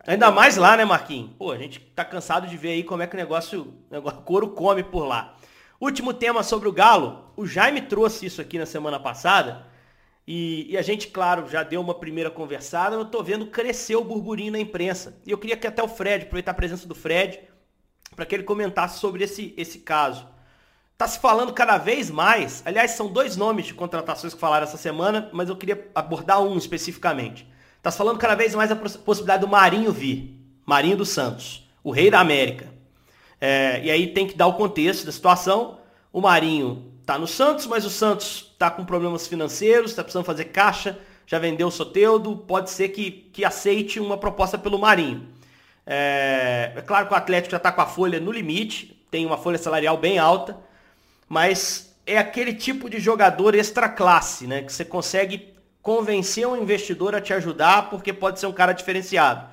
Ainda 0.07 0.31
mais 0.31 0.57
lá, 0.57 0.79
né, 0.79 0.87
Marquinhos? 0.87 1.33
Pô, 1.39 1.53
a 1.53 1.59
gente 1.59 1.81
tá 1.95 2.03
cansado 2.03 2.47
de 2.47 2.57
ver 2.57 2.71
aí 2.71 2.83
como 2.83 3.03
é 3.03 3.07
que 3.07 3.15
o 3.15 3.19
negócio, 3.19 3.75
o 3.91 3.95
negócio 3.95 4.21
o 4.21 4.23
couro 4.23 4.49
come 4.53 4.83
por 4.83 5.05
lá. 5.05 5.37
Último 5.79 6.15
tema 6.15 6.43
sobre 6.43 6.67
o 6.67 6.73
Galo. 6.73 7.31
O 7.37 7.47
Jaime 7.47 7.83
trouxe 7.83 8.25
isso 8.25 8.41
aqui 8.41 8.59
na 8.59 8.65
semana 8.65 8.99
passada. 8.99 9.67
E, 10.33 10.71
e 10.71 10.79
a 10.79 10.83
gente, 10.83 11.09
claro, 11.09 11.49
já 11.51 11.65
deu 11.65 11.81
uma 11.81 11.93
primeira 11.93 12.31
conversada. 12.31 12.95
Eu 12.95 13.05
tô 13.05 13.21
vendo 13.21 13.47
crescer 13.47 13.97
o 13.97 14.05
burburinho 14.05 14.53
na 14.53 14.61
imprensa. 14.61 15.21
E 15.27 15.31
eu 15.33 15.37
queria 15.37 15.57
que 15.57 15.67
até 15.67 15.83
o 15.83 15.89
Fred, 15.89 16.23
aproveitar 16.23 16.53
a 16.53 16.55
presença 16.55 16.87
do 16.87 16.95
Fred, 16.95 17.41
para 18.15 18.25
que 18.25 18.37
ele 18.37 18.45
comentasse 18.45 19.01
sobre 19.01 19.25
esse, 19.25 19.53
esse 19.57 19.81
caso. 19.81 20.25
Tá 20.97 21.09
se 21.09 21.19
falando 21.19 21.53
cada 21.53 21.79
vez 21.79 22.13
mais. 22.13 22.63
Aliás, 22.65 22.93
são 22.93 23.13
dois 23.13 23.37
nomes 23.37 23.67
de 23.67 23.75
contratações 23.75 24.33
que 24.33 24.39
falaram 24.39 24.63
essa 24.63 24.77
semana, 24.77 25.29
mas 25.33 25.49
eu 25.49 25.57
queria 25.57 25.91
abordar 25.97 26.41
um 26.41 26.57
especificamente. 26.57 27.45
Tá 27.83 27.91
se 27.91 27.99
falando 27.99 28.19
cada 28.19 28.37
vez 28.37 28.55
mais 28.55 28.71
a 28.71 28.77
poss- 28.77 28.97
possibilidade 28.97 29.41
do 29.41 29.49
Marinho 29.49 29.91
vir. 29.91 30.39
Marinho 30.65 30.97
dos 30.97 31.09
Santos, 31.09 31.69
o 31.83 31.91
rei 31.91 32.09
da 32.09 32.21
América. 32.21 32.73
É, 33.41 33.83
e 33.83 33.91
aí 33.91 34.13
tem 34.13 34.29
que 34.29 34.37
dar 34.37 34.47
o 34.47 34.55
contexto 34.55 35.07
da 35.07 35.11
situação. 35.11 35.81
O 36.13 36.21
Marinho 36.21 36.90
tá 37.11 37.19
no 37.19 37.27
Santos, 37.27 37.67
mas 37.67 37.85
o 37.85 37.91
Santos 37.91 38.55
tá 38.57 38.71
com 38.71 38.85
problemas 38.85 39.27
financeiros, 39.27 39.95
tá 39.95 40.05
precisando 40.05 40.25
fazer 40.25 40.45
caixa, 40.45 40.97
já 41.27 41.41
vendeu 41.41 41.67
o 41.67 41.71
Soteudo, 41.71 42.37
pode 42.37 42.71
ser 42.71 42.91
que, 42.91 43.11
que 43.33 43.45
aceite 43.45 43.99
uma 43.99 44.17
proposta 44.17 44.57
pelo 44.57 44.79
Marinho. 44.79 45.27
É, 45.85 46.73
é 46.77 46.81
claro 46.83 47.09
que 47.09 47.13
o 47.13 47.17
Atlético 47.17 47.51
já 47.51 47.57
está 47.57 47.73
com 47.73 47.81
a 47.81 47.87
folha 47.87 48.21
no 48.21 48.31
limite, 48.31 49.05
tem 49.11 49.27
uma 49.27 49.37
folha 49.37 49.59
salarial 49.59 49.97
bem 49.97 50.21
alta, 50.21 50.57
mas 51.29 51.93
é 52.07 52.17
aquele 52.17 52.55
tipo 52.55 52.89
de 52.89 53.01
jogador 53.01 53.57
extra 53.57 53.89
classe, 53.89 54.47
né? 54.47 54.63
Que 54.63 54.73
você 54.73 54.85
consegue 54.85 55.53
convencer 55.83 56.47
um 56.47 56.57
investidor 56.57 57.17
a 57.17 57.21
te 57.21 57.33
ajudar 57.33 57.91
porque 57.91 58.13
pode 58.13 58.39
ser 58.39 58.47
um 58.47 58.53
cara 58.53 58.73
diferenciado. 58.73 59.49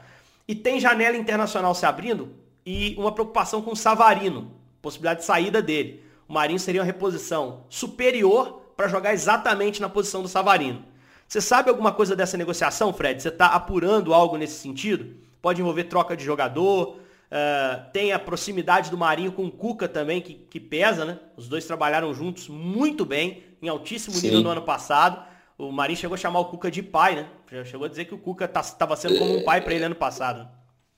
E 0.47 0.53
tem 0.53 0.79
janela 0.79 1.17
internacional 1.17 1.73
se 1.73 1.87
abrindo 1.87 2.35
e 2.63 2.93
uma 2.99 3.11
preocupação 3.11 3.63
com 3.63 3.71
o 3.71 3.75
Savarino, 3.75 4.51
possibilidade 4.79 5.21
de 5.21 5.25
saída 5.25 5.59
dele. 5.59 6.05
O 6.27 6.33
Marinho 6.33 6.59
seria 6.59 6.81
uma 6.81 6.85
reposição 6.85 7.65
superior 7.69 8.61
para 8.75 8.87
jogar 8.87 9.13
exatamente 9.13 9.81
na 9.81 9.89
posição 9.89 10.21
do 10.21 10.27
Savarino. 10.27 10.83
Você 11.27 11.41
sabe 11.41 11.69
alguma 11.69 11.91
coisa 11.91 12.15
dessa 12.15 12.37
negociação, 12.37 12.93
Fred? 12.93 13.21
Você 13.21 13.29
está 13.29 13.47
apurando 13.47 14.13
algo 14.13 14.37
nesse 14.37 14.61
sentido? 14.61 15.15
Pode 15.41 15.61
envolver 15.61 15.85
troca 15.85 16.15
de 16.15 16.23
jogador, 16.23 16.97
eh, 17.29 17.81
tem 17.91 18.13
a 18.13 18.19
proximidade 18.19 18.89
do 18.89 18.97
Marinho 18.97 19.31
com 19.31 19.45
o 19.45 19.51
Cuca 19.51 19.87
também, 19.87 20.21
que, 20.21 20.33
que 20.33 20.59
pesa, 20.59 21.03
né? 21.03 21.19
Os 21.35 21.47
dois 21.47 21.65
trabalharam 21.65 22.13
juntos 22.13 22.47
muito 22.47 23.05
bem, 23.05 23.43
em 23.61 23.67
altíssimo 23.67 24.15
Sim. 24.15 24.27
nível 24.27 24.41
no 24.41 24.49
ano 24.49 24.61
passado. 24.61 25.25
O 25.57 25.71
Marinho 25.71 25.97
chegou 25.97 26.15
a 26.15 26.17
chamar 26.17 26.39
o 26.39 26.45
Cuca 26.45 26.71
de 26.71 26.81
pai, 26.81 27.15
né? 27.15 27.27
Já 27.51 27.65
chegou 27.65 27.85
a 27.85 27.89
dizer 27.89 28.05
que 28.05 28.13
o 28.13 28.17
Cuca 28.17 28.45
estava 28.45 28.95
sendo 28.95 29.17
como 29.17 29.37
um 29.37 29.43
pai 29.43 29.61
para 29.61 29.73
ele 29.73 29.83
ano 29.83 29.95
passado. 29.95 30.47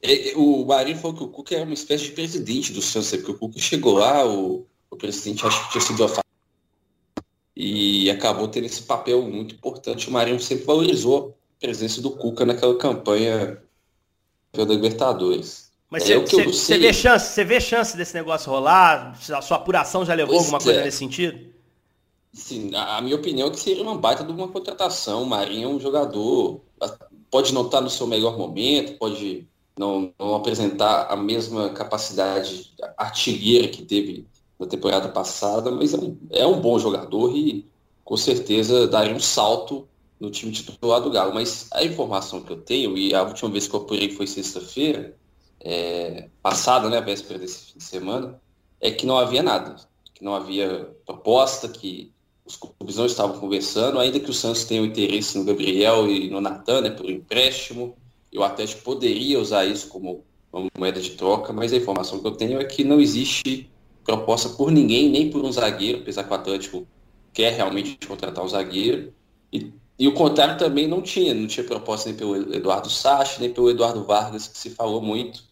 É, 0.01 0.31
é, 0.31 0.37
O 0.37 0.65
Marinho 0.65 0.97
falou 0.97 1.17
que 1.17 1.23
o 1.23 1.29
Cuca 1.29 1.55
é 1.55 1.63
uma 1.63 1.73
espécie 1.73 2.05
de 2.05 2.11
presidente 2.11 2.71
do 2.71 2.81
Santos, 2.81 3.09
porque 3.11 3.31
o 3.31 3.37
Cuca 3.37 3.59
chegou 3.59 3.97
lá, 3.97 4.25
o, 4.25 4.67
o 4.91 4.95
presidente 4.95 5.45
acho 5.45 5.65
que 5.65 5.71
tinha 5.71 5.81
sido 5.81 6.03
afastado 6.03 6.25
e 7.55 8.09
acabou 8.09 8.47
tendo 8.47 8.65
esse 8.65 8.83
papel 8.83 9.21
muito 9.21 9.55
importante. 9.55 10.07
O 10.07 10.11
Marinho 10.11 10.39
sempre 10.39 10.65
valorizou 10.65 11.37
a 11.57 11.59
presença 11.59 12.01
do 12.01 12.11
Cuca 12.11 12.45
naquela 12.45 12.77
campanha 12.77 13.61
pela 14.51 14.73
Libertadores. 14.73 15.69
Mas 15.89 16.09
É, 16.09 16.17
você 16.17 16.45
você 16.45 16.77
vê 16.77 16.93
chance, 16.93 17.33
você 17.33 17.43
vê 17.43 17.59
chance 17.59 17.97
desse 17.97 18.13
negócio 18.13 18.49
rolar? 18.49 19.19
A 19.35 19.41
sua 19.41 19.57
apuração 19.57 20.05
já 20.05 20.13
levou 20.13 20.35
Pois 20.35 20.45
alguma 20.45 20.61
coisa 20.61 20.79
é. 20.79 20.83
nesse 20.85 20.99
sentido? 20.99 21.53
Sim, 22.31 22.73
a 22.75 22.97
a 22.97 23.01
minha 23.01 23.15
opinião 23.15 23.47
é 23.47 23.51
que 23.51 23.59
seria 23.59 23.83
uma 23.83 23.97
baita 23.97 24.23
de 24.23 24.31
uma 24.31 24.47
contratação. 24.47 25.23
O 25.23 25.25
Marinho 25.25 25.69
é 25.69 25.73
um 25.73 25.79
jogador, 25.79 26.61
pode 27.29 27.53
não 27.53 27.65
estar 27.65 27.81
no 27.81 27.89
seu 27.89 28.07
melhor 28.07 28.37
momento, 28.37 28.97
pode 28.97 29.47
não, 29.77 30.13
não 30.19 30.35
apresentar 30.35 31.07
a 31.11 31.15
mesma 31.17 31.71
capacidade 31.71 32.71
artilheira 32.97 33.67
que 33.67 33.83
teve 33.83 34.27
na 34.59 34.67
temporada 34.67 35.07
passada, 35.07 35.71
mas 35.71 35.93
é 35.93 35.97
um, 35.97 36.17
é 36.31 36.45
um 36.45 36.59
bom 36.59 36.77
jogador 36.77 37.35
e 37.35 37.65
com 38.03 38.17
certeza 38.17 38.87
daria 38.87 39.15
um 39.15 39.19
salto 39.19 39.87
no 40.19 40.29
time 40.29 40.51
titular 40.51 40.99
do 40.99 41.09
Galo. 41.09 41.33
Mas 41.33 41.67
a 41.71 41.83
informação 41.83 42.41
que 42.41 42.51
eu 42.51 42.57
tenho, 42.57 42.97
e 42.97 43.15
a 43.15 43.23
última 43.23 43.49
vez 43.49 43.67
que 43.67 43.75
eu 43.75 43.79
apurei 43.79 44.11
foi 44.11 44.27
sexta-feira, 44.27 45.15
é, 45.61 46.27
passada, 46.41 46.89
né, 46.89 46.97
a 46.97 47.01
véspera 47.01 47.39
desse 47.39 47.71
fim 47.71 47.77
de 47.77 47.83
semana, 47.83 48.41
é 48.81 48.91
que 48.91 49.05
não 49.05 49.17
havia 49.17 49.41
nada, 49.41 49.75
que 50.13 50.23
não 50.23 50.35
havia 50.35 50.89
proposta, 51.05 51.69
que 51.69 52.11
os 52.45 52.55
clubes 52.55 52.97
não 52.97 53.05
estavam 53.05 53.39
conversando, 53.39 53.99
ainda 53.99 54.19
que 54.19 54.29
o 54.29 54.33
Santos 54.33 54.63
tenha 54.65 54.81
o 54.81 54.85
interesse 54.85 55.37
no 55.37 55.45
Gabriel 55.45 56.09
e 56.09 56.29
no 56.29 56.41
Natan, 56.41 56.81
né, 56.81 56.89
pelo 56.89 57.11
empréstimo, 57.11 57.95
e 58.31 58.37
o 58.37 58.43
Atlético 58.43 58.81
poderia 58.81 59.39
usar 59.39 59.65
isso 59.65 59.87
como 59.87 60.23
uma 60.51 60.67
moeda 60.77 60.99
de 60.99 61.11
troca, 61.11 61.53
mas 61.53 61.71
a 61.71 61.77
informação 61.77 62.19
que 62.19 62.27
eu 62.27 62.31
tenho 62.31 62.59
é 62.59 62.65
que 62.65 62.83
não 62.83 62.99
existe 62.99 63.69
proposta 64.03 64.49
por 64.49 64.71
ninguém, 64.71 65.09
nem 65.09 65.29
por 65.29 65.43
um 65.43 65.51
zagueiro, 65.51 65.99
apesar 65.99 66.23
que 66.23 66.31
o 66.31 66.35
Atlético 66.35 66.87
quer 67.33 67.53
realmente 67.53 67.97
contratar 68.07 68.43
um 68.43 68.47
zagueiro, 68.47 69.13
e, 69.51 69.71
e 69.97 70.07
o 70.07 70.13
contrário 70.13 70.57
também 70.57 70.87
não 70.87 71.01
tinha, 71.01 71.33
não 71.33 71.47
tinha 71.47 71.65
proposta 71.65 72.09
nem 72.09 72.17
pelo 72.17 72.53
Eduardo 72.53 72.89
Sacha, 72.89 73.39
nem 73.39 73.51
pelo 73.51 73.69
Eduardo 73.69 74.03
Vargas, 74.03 74.47
que 74.47 74.57
se 74.57 74.69
falou 74.69 75.01
muito, 75.01 75.43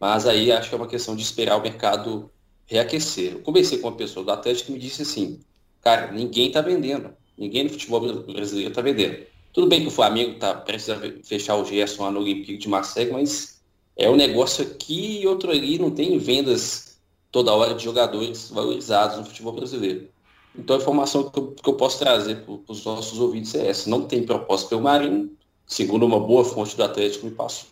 mas 0.00 0.26
aí 0.26 0.50
acho 0.52 0.68
que 0.68 0.74
é 0.74 0.78
uma 0.78 0.86
questão 0.86 1.14
de 1.14 1.22
esperar 1.22 1.56
o 1.56 1.62
mercado 1.62 2.30
reaquecer. 2.66 3.32
Eu 3.32 3.40
conversei 3.40 3.78
com 3.78 3.88
uma 3.88 3.96
pessoa 3.96 4.24
do 4.24 4.30
Atlético 4.30 4.66
que 4.66 4.72
me 4.72 4.78
disse 4.78 5.02
assim, 5.02 5.40
cara, 5.80 6.12
ninguém 6.12 6.50
tá 6.50 6.60
vendendo. 6.60 7.10
Ninguém 7.36 7.64
no 7.64 7.70
futebol 7.70 8.00
brasileiro 8.24 8.72
tá 8.72 8.82
vendendo. 8.82 9.24
Tudo 9.52 9.68
bem 9.68 9.80
que 9.80 9.88
o 9.88 9.92
Flamengo 9.92 10.38
tá 10.38 10.54
prestes 10.54 10.90
a 10.90 11.00
fechar 11.24 11.56
o 11.56 11.64
Gerson 11.64 12.02
lá 12.02 12.10
no 12.10 12.20
Olympique 12.20 12.58
de 12.58 12.68
Marseille, 12.68 13.12
mas 13.12 13.60
é 13.96 14.08
um 14.08 14.16
negócio 14.16 14.64
aqui 14.64 15.20
e 15.20 15.26
outro 15.26 15.50
ali, 15.50 15.78
não 15.78 15.90
tem 15.90 16.18
vendas 16.18 16.87
toda 17.30 17.54
hora 17.54 17.74
de 17.74 17.84
jogadores 17.84 18.50
valorizados 18.50 19.18
no 19.18 19.24
futebol 19.24 19.52
brasileiro. 19.52 20.08
Então 20.56 20.76
a 20.76 20.78
informação 20.78 21.30
que 21.30 21.38
eu, 21.38 21.52
que 21.52 21.68
eu 21.68 21.74
posso 21.74 21.98
trazer 21.98 22.42
para 22.44 22.54
os 22.68 22.84
nossos 22.84 23.18
ouvintes 23.20 23.54
é 23.54 23.68
essa. 23.68 23.88
Não 23.88 24.02
tem 24.02 24.24
proposta 24.24 24.68
pelo 24.68 24.82
Marinho, 24.82 25.30
segundo 25.66 26.04
uma 26.04 26.18
boa 26.18 26.44
fonte 26.44 26.76
do 26.76 26.82
Atlético 26.82 27.26
me 27.26 27.32
passou. 27.32 27.68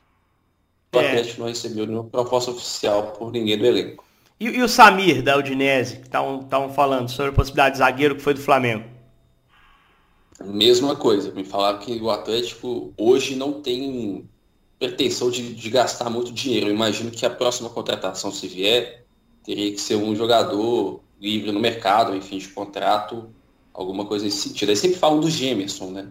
O 0.94 0.98
É. 0.98 1.08
Atlético 1.08 1.40
não 1.40 1.48
recebeu 1.48 1.86
nenhuma 1.86 2.04
proposta 2.04 2.50
oficial 2.50 3.12
por 3.18 3.32
ninguém 3.32 3.58
do 3.58 3.66
elenco. 3.66 4.04
E, 4.38 4.46
e 4.46 4.62
o 4.62 4.68
Samir, 4.68 5.22
da 5.22 5.36
Udinese, 5.36 5.96
que 5.96 6.06
estavam 6.06 6.72
falando 6.72 7.08
sobre 7.08 7.30
a 7.30 7.34
possibilidade 7.34 7.72
de 7.72 7.78
zagueiro 7.78 8.16
que 8.16 8.22
foi 8.22 8.34
do 8.34 8.40
Flamengo? 8.40 8.84
Mesma 10.44 10.94
coisa, 10.94 11.32
me 11.32 11.44
falaram 11.44 11.78
que 11.78 11.98
o 11.98 12.10
Atlético 12.10 12.92
hoje 12.98 13.34
não 13.34 13.62
tem 13.62 14.28
pretensão 14.78 15.30
de, 15.30 15.54
de 15.54 15.70
gastar 15.70 16.10
muito 16.10 16.30
dinheiro. 16.30 16.66
Eu 16.66 16.74
imagino 16.74 17.10
que 17.10 17.24
a 17.24 17.30
próxima 17.30 17.70
contratação, 17.70 18.30
se 18.30 18.46
vier, 18.46 19.05
teria 19.46 19.70
que 19.72 19.80
ser 19.80 19.94
um 19.94 20.14
jogador 20.14 21.00
livre 21.20 21.52
no 21.52 21.60
mercado, 21.60 22.16
enfim, 22.16 22.38
de 22.38 22.48
contrato, 22.48 23.30
alguma 23.72 24.04
coisa 24.04 24.24
nesse 24.24 24.48
sentido. 24.48 24.70
Aí 24.70 24.76
sempre 24.76 24.98
falam 24.98 25.20
do 25.20 25.30
Gemerson, 25.30 25.90
né? 25.90 26.08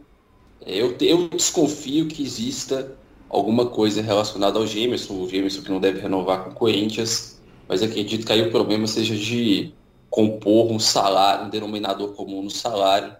Eu, 0.65 0.95
eu 1.01 1.27
desconfio 1.27 2.07
que 2.07 2.23
exista 2.23 2.97
alguma 3.29 3.65
coisa 3.65 4.01
relacionada 4.01 4.57
ao 4.57 4.65
Gemerson, 4.65 5.21
o 5.21 5.29
Gemerson 5.29 5.61
que 5.61 5.69
não 5.69 5.81
deve 5.81 5.99
renovar 5.99 6.45
com 6.45 6.51
o 6.51 6.55
Corinthians, 6.55 7.39
mas 7.67 7.83
acredito 7.83 8.25
que 8.25 8.31
aí 8.31 8.41
o 8.41 8.51
problema 8.51 8.87
seja 8.87 9.15
de 9.15 9.73
compor 10.09 10.71
um 10.71 10.79
salário, 10.79 11.47
um 11.47 11.49
denominador 11.49 12.13
comum 12.13 12.41
no 12.41 12.49
salário. 12.49 13.13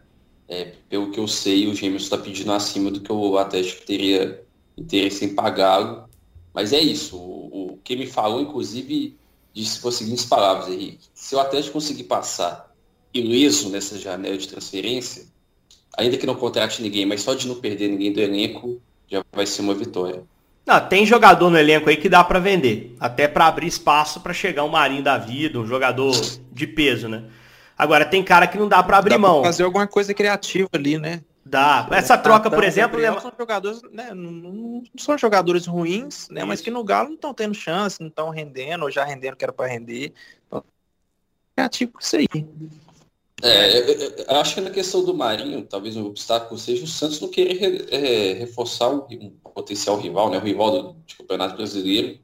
É, 0.48 0.74
pelo 0.88 1.12
que 1.12 1.20
eu 1.20 1.28
sei, 1.28 1.68
o 1.68 1.76
Gêmeos 1.76 2.04
está 2.04 2.18
pedindo 2.18 2.54
acima 2.54 2.90
do 2.90 3.02
que 3.02 3.12
o 3.12 3.38
Atlético 3.38 3.86
teria 3.86 4.44
interesse 4.78 5.26
em 5.26 5.36
pagá-lo. 5.36 6.08
Mas 6.54 6.72
é 6.72 6.80
isso. 6.80 7.18
O, 7.18 7.74
o 7.74 7.80
que 7.84 7.96
me 7.96 8.06
falou, 8.06 8.40
inclusive, 8.40 9.18
disse 9.56 9.80
com 9.80 9.88
as 9.88 9.96
seguintes 9.96 10.26
palavras, 10.26 10.68
Henrique. 10.68 11.08
Se 11.14 11.34
o 11.34 11.40
Atlético 11.40 11.74
conseguir 11.74 12.04
passar 12.04 12.72
ileso 13.14 13.70
nessa 13.70 13.98
janela 13.98 14.38
de 14.38 14.48
transferência, 14.48 15.26
ainda 15.98 16.18
que 16.18 16.26
não 16.26 16.36
contrate 16.36 16.82
ninguém, 16.82 17.06
mas 17.06 17.22
só 17.22 17.34
de 17.34 17.48
não 17.48 17.56
perder 17.56 17.88
ninguém 17.88 18.12
do 18.12 18.20
elenco, 18.20 18.82
já 19.08 19.24
vai 19.32 19.46
ser 19.46 19.62
uma 19.62 19.74
vitória. 19.74 20.24
Não, 20.66 20.80
tem 20.88 21.06
jogador 21.06 21.50
no 21.50 21.58
elenco 21.58 21.90
aí 21.90 21.96
que 21.96 22.10
dá 22.10 22.24
para 22.24 22.40
vender, 22.40 22.96
até 23.00 23.28
para 23.28 23.48
abrir 23.48 23.68
espaço 23.68 24.20
para 24.20 24.34
chegar 24.34 24.64
um 24.66 24.70
Marinho 24.70 25.04
da 25.04 25.18
vida, 25.18 25.60
um 25.60 25.66
jogador 25.66 26.14
de 26.52 26.68
peso, 26.68 27.08
né? 27.08 27.24
Agora 27.78 28.04
tem 28.04 28.24
cara 28.24 28.48
que 28.48 28.58
não 28.58 28.68
dá 28.68 28.82
para 28.84 28.98
abrir 28.98 29.12
dá 29.12 29.18
mão. 29.20 29.44
fazer 29.44 29.64
alguma 29.64 29.88
coisa 29.88 30.14
criativa 30.14 30.70
ali, 30.74 30.98
né? 30.98 31.22
Dá. 31.46 31.88
Essa 31.92 32.18
troca, 32.18 32.50
por 32.50 32.64
exemplo, 32.64 33.00
Gabriel, 33.00 33.22
são 33.22 33.32
jogadores, 33.38 33.82
né, 33.92 34.14
não, 34.16 34.82
são 34.98 35.16
jogadores 35.16 35.68
ruins, 35.68 36.28
né, 36.30 36.40
Isso. 36.40 36.48
mas 36.48 36.60
que 36.60 36.72
no 36.72 36.84
Galo 36.84 37.10
não 37.10 37.16
estão 37.16 37.36
tendo 37.36 37.54
chance, 37.54 38.02
não 38.02 38.08
estão 38.08 38.32
rendendo, 38.32 38.84
ou 38.84 38.90
já 38.90 39.04
rendendo 39.04 39.36
que 39.36 39.46
era 39.46 39.54
para 39.54 39.68
render. 39.68 40.12
Então, 40.48 40.64
criativo 41.56 41.94
isso 42.00 42.16
aí. 42.16 42.28
É, 43.44 43.78
eu, 43.78 44.26
eu 44.28 44.36
acho 44.38 44.56
que 44.56 44.62
na 44.62 44.72
questão 44.72 45.04
do 45.04 45.14
Marinho, 45.14 45.64
talvez 45.64 45.96
um 45.96 46.06
obstáculo 46.06 46.60
seja 46.60 46.84
o 46.84 46.88
Santos 46.88 47.22
não 47.22 47.30
querer 47.30 47.94
é, 47.94 48.34
reforçar 48.34 48.90
um, 48.90 49.06
um, 49.12 49.30
potencial 49.54 50.00
rival, 50.00 50.32
né, 50.32 50.38
o 50.38 50.42
rival 50.42 50.72
do, 50.72 50.84
do 50.94 51.16
Campeonato 51.18 51.56
Brasileiro. 51.56 52.18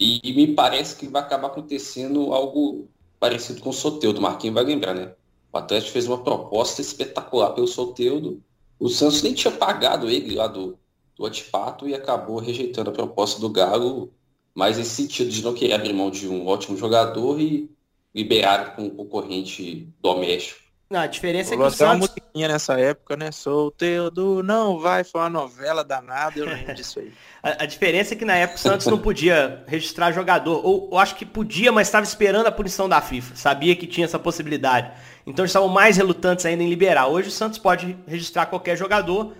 E, 0.00 0.20
e, 0.24 0.32
me 0.34 0.52
parece 0.52 0.96
que 0.96 1.06
vai 1.06 1.22
acabar 1.22 1.46
acontecendo 1.46 2.32
algo 2.32 2.88
parecido 3.20 3.60
com 3.60 3.70
o 3.70 3.72
Soteudo. 3.72 4.20
Marquinhos 4.20 4.54
vai 4.54 4.64
lembrar, 4.64 4.94
né? 4.94 5.12
O 5.52 5.58
Atlético 5.58 5.92
fez 5.92 6.08
uma 6.08 6.24
proposta 6.24 6.80
espetacular 6.80 7.50
pelo 7.50 7.68
Soteudo. 7.68 8.42
O 8.84 8.90
Santos 8.90 9.22
nem 9.22 9.32
tinha 9.32 9.50
pagado 9.50 10.10
ele 10.10 10.34
lá 10.34 10.46
do, 10.46 10.78
do 11.16 11.24
Atipato 11.24 11.88
e 11.88 11.94
acabou 11.94 12.38
rejeitando 12.38 12.90
a 12.90 12.92
proposta 12.92 13.40
do 13.40 13.48
Galo, 13.48 14.12
mais 14.54 14.76
nesse 14.76 14.90
sentido 14.90 15.30
de 15.30 15.42
não 15.42 15.54
querer 15.54 15.72
abrir 15.72 15.94
mão 15.94 16.10
de 16.10 16.28
um 16.28 16.46
ótimo 16.46 16.76
jogador 16.76 17.40
e 17.40 17.70
liberar 18.14 18.76
com 18.76 18.82
um 18.82 18.90
concorrente 18.90 19.88
doméstico. 20.02 20.60
Não, 20.90 21.00
a 21.00 21.06
diferença 21.06 21.54
é 21.54 21.56
que 21.56 21.62
o 21.62 21.70
Santos... 21.70 21.80
uma 21.80 21.96
musiquinha 21.96 22.46
nessa 22.46 22.78
época, 22.78 23.16
né? 23.16 23.32
Solteiro 23.32 24.42
não 24.42 24.78
vai, 24.78 25.02
foi 25.02 25.22
uma 25.22 25.30
novela 25.30 25.82
danada, 25.82 26.38
eu 26.38 26.44
lembro 26.44 26.74
disso 26.74 27.00
aí. 27.00 27.10
a, 27.42 27.62
a, 27.62 27.66
diferença 27.66 28.12
é 28.12 28.16
que 28.18 28.24
na 28.26 28.36
época 28.36 28.58
o 28.58 28.62
Santos 28.62 28.86
não 28.86 28.98
podia 28.98 29.64
registrar 29.66 30.12
jogador, 30.12 30.60
ou 30.62 30.90
eu 30.92 30.98
acho 30.98 31.16
que 31.16 31.24
podia, 31.24 31.72
mas 31.72 31.88
estava 31.88 32.04
esperando 32.04 32.48
a 32.48 32.52
punição 32.52 32.86
da 32.86 33.00
FIFA, 33.00 33.34
sabia 33.34 33.74
que 33.74 33.86
tinha 33.86 34.04
essa 34.04 34.18
possibilidade. 34.18 34.92
Então 35.26 35.44
estavam 35.44 35.68
mais 35.68 35.96
relutantes 35.96 36.44
ainda 36.44 36.62
em 36.62 36.68
liberar. 36.68 37.06
Hoje 37.06 37.28
o 37.28 37.32
Santos 37.32 37.58
pode 37.58 37.96
registrar 38.06 38.46
qualquer 38.46 38.76
jogador. 38.76 39.34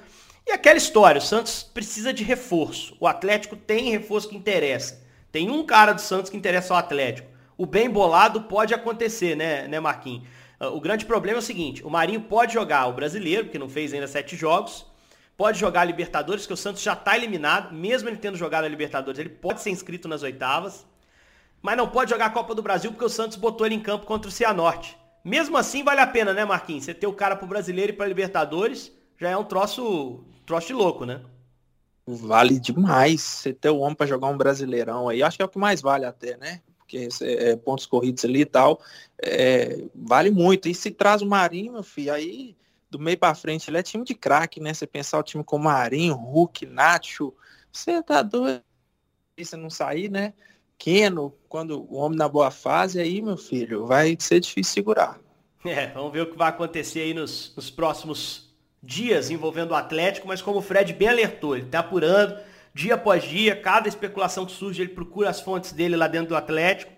E 0.47 0.53
aquela 0.53 0.77
história, 0.77 1.19
o 1.19 1.23
Santos 1.23 1.63
precisa 1.63 2.13
de 2.13 2.23
reforço. 2.23 2.97
O 3.01 3.07
Atlético 3.07 3.57
tem 3.57 3.91
reforço 3.91 4.29
que 4.29 4.37
interessa. 4.37 5.03
Tem 5.31 5.51
um 5.51 5.65
cara 5.65 5.93
do 5.93 6.01
Santos 6.01 6.31
que 6.31 6.37
interessa 6.37 6.73
ao 6.73 6.79
Atlético. 6.79 7.29
O 7.57 7.67
bem 7.67 7.89
bolado 7.89 8.43
pode 8.43 8.75
acontecer, 8.75 9.37
né, 9.37 9.69
né 9.69 9.81
Marquinhos? 9.81 10.27
Ah, 10.59 10.69
o 10.69 10.81
grande 10.81 11.05
problema 11.05 11.39
é 11.39 11.41
o 11.41 11.43
seguinte, 11.43 11.85
o 11.85 11.91
Marinho 11.91 12.21
pode 12.23 12.53
jogar 12.53 12.87
o 12.87 12.93
brasileiro, 12.93 13.49
que 13.49 13.59
não 13.59 13.69
fez 13.69 13.93
ainda 13.93 14.07
sete 14.07 14.37
jogos, 14.37 14.87
pode 15.37 15.59
jogar 15.59 15.83
a 15.83 15.85
Libertadores, 15.85 16.47
que 16.47 16.53
o 16.53 16.57
Santos 16.57 16.83
já 16.83 16.93
está 16.93 17.17
eliminado, 17.17 17.75
mesmo 17.75 18.09
ele 18.09 18.17
tendo 18.17 18.37
jogado 18.37 18.65
a 18.65 18.69
Libertadores, 18.69 19.19
ele 19.19 19.29
pode 19.29 19.61
ser 19.61 19.71
inscrito 19.71 20.09
nas 20.09 20.23
oitavas, 20.23 20.87
mas 21.61 21.77
não 21.77 21.89
pode 21.89 22.11
jogar 22.11 22.27
a 22.27 22.31
Copa 22.31 22.55
do 22.55 22.63
Brasil 22.63 22.91
porque 22.91 23.05
o 23.05 23.09
Santos 23.09 23.37
botou 23.37 23.67
ele 23.67 23.75
em 23.75 23.81
campo 23.81 24.07
contra 24.07 24.29
o 24.29 24.33
Cianorte. 24.33 24.97
Mesmo 25.25 25.57
assim, 25.57 25.83
vale 25.83 26.01
a 26.01 26.07
pena, 26.07 26.35
né, 26.35 26.45
Marquinhos? 26.45 26.85
Você 26.85 26.93
ter 26.93 27.07
o 27.07 27.13
cara 27.15 27.35
pro 27.35 27.47
brasileiro 27.47 27.93
e 27.93 27.97
pra 27.97 28.07
Libertadores 28.07 28.93
já 29.19 29.31
é 29.31 29.37
um 29.37 29.45
troço, 29.45 30.23
troço 30.45 30.67
de 30.67 30.75
louco, 30.75 31.07
né? 31.07 31.23
Vale 32.07 32.61
demais 32.61 33.23
você 33.23 33.53
ter 33.55 33.71
o 33.71 33.79
homem 33.79 33.95
para 33.95 34.07
jogar 34.07 34.29
um 34.29 34.37
brasileirão 34.37 35.09
aí. 35.09 35.23
Acho 35.23 35.39
que 35.39 35.43
é 35.43 35.47
o 35.47 35.49
que 35.49 35.59
mais 35.59 35.81
vale 35.81 36.05
até, 36.05 36.37
né? 36.37 36.61
Porque 36.77 37.09
é, 37.23 37.57
pontos 37.57 37.87
corridos 37.87 38.25
ali 38.27 38.43
e 38.43 38.47
tal. 38.47 38.79
É, 39.23 39.83
vale 39.95 40.31
muito. 40.31 40.69
E 40.69 40.75
se 40.75 40.91
traz 40.91 41.23
o 41.23 41.27
Marinho, 41.27 41.73
meu 41.73 41.83
filho, 41.83 42.13
aí 42.13 42.55
do 42.91 42.99
meio 42.99 43.19
para 43.19 43.35
frente 43.35 43.71
ele 43.71 43.79
é 43.79 43.83
time 43.83 44.05
de 44.05 44.15
craque, 44.15 44.61
né? 44.61 44.75
Você 44.75 44.87
pensar 44.87 45.19
o 45.19 45.23
time 45.23 45.43
com 45.43 45.57
Marinho, 45.57 46.15
Hulk, 46.15 46.67
Nacho. 46.67 47.33
Você 47.73 48.03
tá 48.03 48.21
doido. 48.21 48.63
Você 49.37 49.57
não 49.57 49.71
sair, 49.71 50.11
né? 50.11 50.35
Pequeno, 50.77 51.35
quando 51.49 51.87
o 51.91 51.97
homem 51.97 52.19
na 52.19 52.29
boa 52.29 52.51
fase, 52.51 53.01
aí, 53.01 53.23
meu 53.23 53.37
filho, 53.37 53.87
vai 53.87 54.17
ser 54.19 54.41
difícil 54.41 54.75
segurar. 54.75 55.19
É, 55.67 55.87
vamos 55.87 56.13
ver 56.13 56.21
o 56.21 56.27
que 56.27 56.37
vai 56.37 56.51
acontecer 56.51 57.01
aí 57.01 57.15
nos, 57.15 57.55
nos 57.57 57.71
próximos 57.71 58.55
dias 58.83 59.31
envolvendo 59.31 59.71
o 59.71 59.75
Atlético, 59.75 60.29
mas 60.29 60.43
como 60.43 60.59
o 60.59 60.63
Fred 60.63 60.93
bem 60.93 61.09
alertou, 61.09 61.57
ele 61.57 61.65
está 61.65 61.79
apurando 61.79 62.37
dia 62.75 62.97
após 62.97 63.23
dia, 63.23 63.55
cada 63.55 63.89
especulação 63.89 64.45
que 64.45 64.53
surge, 64.53 64.83
ele 64.83 64.91
procura 64.91 65.31
as 65.31 65.41
fontes 65.41 65.73
dele 65.73 65.97
lá 65.97 66.09
dentro 66.09 66.31
do 66.31 66.37
Atlético. 66.37 66.93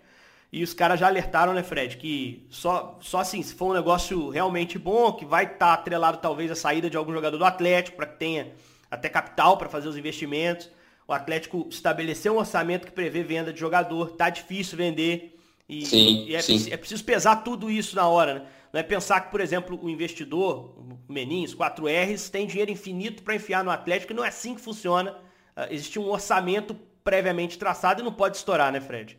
E 0.51 0.63
os 0.63 0.73
caras 0.73 0.99
já 0.99 1.07
alertaram, 1.07 1.53
né, 1.53 1.63
Fred, 1.63 1.99
que 1.99 2.47
só, 2.49 2.99
só 3.01 3.19
assim, 3.19 3.43
se 3.43 3.55
for 3.55 3.71
um 3.71 3.75
negócio 3.75 4.31
realmente 4.31 4.79
bom, 4.79 5.13
que 5.13 5.25
vai 5.25 5.45
estar 5.45 5.59
tá 5.59 5.73
atrelado 5.75 6.19
talvez 6.19 6.51
a 6.51 6.55
saída 6.55 6.89
de 6.89 6.97
algum 6.97 7.13
jogador 7.13 7.37
do 7.37 7.45
Atlético, 7.45 7.97
para 7.97 8.07
que 8.07 8.19
tenha 8.19 8.53
até 8.91 9.09
capital 9.09 9.59
para 9.59 9.69
fazer 9.69 9.89
os 9.89 9.97
investimentos. 9.97 10.71
O 11.09 11.13
Atlético 11.13 11.67
estabeleceu 11.71 12.35
um 12.35 12.39
orçamento 12.39 12.87
que 12.87 12.93
prevê 12.93 13.23
venda 13.23 13.53
de 13.53 13.61
jogador, 13.61 14.13
tá 14.13 14.29
difícil 14.29 14.77
vender. 14.77 15.39
E, 15.69 15.87
sim, 15.87 16.27
e 16.27 16.35
é, 16.35 16.43
sim. 16.43 16.69
é, 16.71 16.77
preciso 16.77 17.05
pesar 17.05 17.37
tudo 17.37 17.71
isso 17.71 17.95
na 17.95 18.09
hora, 18.09 18.35
né? 18.35 18.47
Não 18.73 18.81
é 18.81 18.83
pensar 18.83 19.21
que, 19.21 19.31
por 19.31 19.41
exemplo, 19.41 19.79
o 19.81 19.89
investidor, 19.89 20.75
o 20.77 21.13
Menins, 21.13 21.55
4Rs, 21.55 22.29
tem 22.29 22.47
dinheiro 22.47 22.71
infinito 22.71 23.23
para 23.23 23.35
enfiar 23.35 23.65
no 23.65 23.71
Atlético, 23.71 24.13
e 24.13 24.17
não 24.17 24.25
é 24.25 24.29
assim 24.29 24.55
que 24.55 24.61
funciona. 24.61 25.13
Uh, 25.57 25.73
existe 25.73 25.99
um 25.99 26.11
orçamento 26.11 26.77
previamente 27.03 27.57
traçado 27.57 28.03
e 28.03 28.05
não 28.05 28.13
pode 28.13 28.37
estourar, 28.37 28.73
né, 28.73 28.81
Fred? 28.81 29.19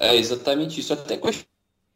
É 0.00 0.16
exatamente 0.16 0.80
isso. 0.80 0.92
Até 0.92 1.20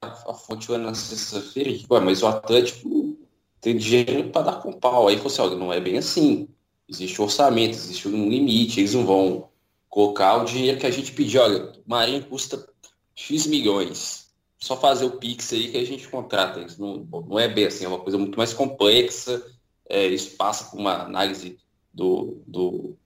a 0.02 0.34
fonte 0.34 0.70
na 0.72 0.94
sexta-feira, 0.94 1.70
mas 2.02 2.22
o 2.22 2.26
Atlético 2.26 3.16
tem 3.60 3.76
dinheiro 3.76 4.28
para 4.30 4.42
dar 4.42 4.60
com 4.60 4.72
pau. 4.72 5.08
Aí 5.08 5.16
você, 5.16 5.40
olha, 5.40 5.56
não 5.56 5.72
é 5.72 5.80
bem 5.80 5.98
assim 5.98 6.48
existe 6.92 7.20
um 7.20 7.24
orçamento, 7.24 7.74
existe 7.74 8.08
um 8.08 8.28
limite, 8.28 8.80
eles 8.80 8.94
não 8.94 9.06
vão 9.06 9.48
colocar 9.88 10.36
o 10.36 10.44
dinheiro 10.44 10.78
que 10.78 10.86
a 10.86 10.90
gente 10.90 11.12
pediu. 11.12 11.42
Olha, 11.42 11.72
Marinho 11.86 12.24
custa 12.24 12.66
X 13.14 13.46
milhões. 13.46 14.30
Só 14.58 14.76
fazer 14.76 15.04
o 15.04 15.18
Pix 15.18 15.52
aí 15.52 15.70
que 15.70 15.76
a 15.76 15.84
gente 15.84 16.08
contrata. 16.08 16.60
Isso 16.60 16.80
não, 16.80 17.06
não 17.26 17.38
é 17.38 17.48
bem 17.48 17.66
assim, 17.66 17.84
é 17.84 17.88
uma 17.88 17.98
coisa 17.98 18.16
muito 18.16 18.38
mais 18.38 18.52
complexa. 18.52 19.44
É, 19.88 20.06
isso 20.06 20.36
passa 20.36 20.70
por 20.70 20.78
uma 20.78 21.02
análise 21.02 21.58
do, 21.92 22.40
do, 22.46 22.96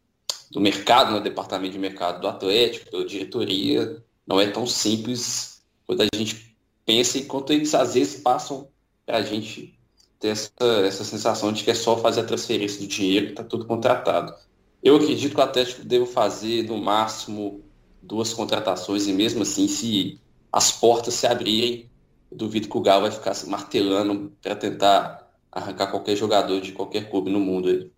do 0.51 0.61
mercado, 0.61 1.13
no 1.13 1.19
né, 1.19 1.23
departamento 1.23 1.73
de 1.73 1.79
mercado 1.79 2.21
do 2.21 2.29
Atlético, 2.29 2.91
pela 2.91 3.07
diretoria. 3.07 4.03
Não 4.27 4.41
é 4.41 4.49
tão 4.49 4.67
simples 4.67 5.63
quando 5.87 6.03
a 6.03 6.09
gente 6.15 6.57
pensa, 6.85 7.19
enquanto 7.19 7.53
eles 7.53 7.75
às 7.75 7.95
vezes 7.95 8.21
passam 8.21 8.69
para 9.05 9.19
a 9.19 9.23
gente 9.23 9.76
ter 10.19 10.29
essa, 10.29 10.53
essa 10.85 11.05
sensação 11.05 11.53
de 11.53 11.63
que 11.63 11.71
é 11.71 11.75
só 11.75 11.97
fazer 11.97 12.21
a 12.21 12.25
transferência 12.25 12.81
do 12.81 12.87
dinheiro, 12.87 13.29
está 13.29 13.45
tudo 13.45 13.67
contratado. 13.67 14.35
Eu 14.83 14.97
acredito 14.97 15.35
que 15.35 15.41
o 15.41 15.45
Atlético 15.45 15.85
deve 15.85 16.07
fazer, 16.07 16.65
no 16.65 16.79
máximo, 16.79 17.65
duas 18.03 18.33
contratações, 18.33 19.07
e 19.07 19.13
mesmo 19.13 19.43
assim, 19.43 19.67
se 19.69 20.21
as 20.53 20.71
portas 20.73 21.15
se 21.15 21.27
abrirem, 21.27 21.91
duvido 22.31 22.69
que 22.69 22.77
o 22.77 22.81
Galo 22.81 23.03
vai 23.03 23.11
ficar 23.11 23.35
martelando 23.47 24.33
para 24.41 24.55
tentar 24.55 25.29
arrancar 25.51 25.89
qualquer 25.89 26.17
jogador 26.17 26.61
de 26.61 26.73
qualquer 26.73 27.09
clube 27.11 27.31
no 27.31 27.41
mundo 27.41 27.69
aí. 27.69 27.91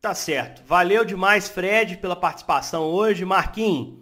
Tá 0.00 0.14
certo. 0.14 0.62
Valeu 0.66 1.04
demais, 1.04 1.48
Fred, 1.48 1.96
pela 1.96 2.14
participação 2.14 2.84
hoje. 2.84 3.24
Marquinhos, 3.24 3.94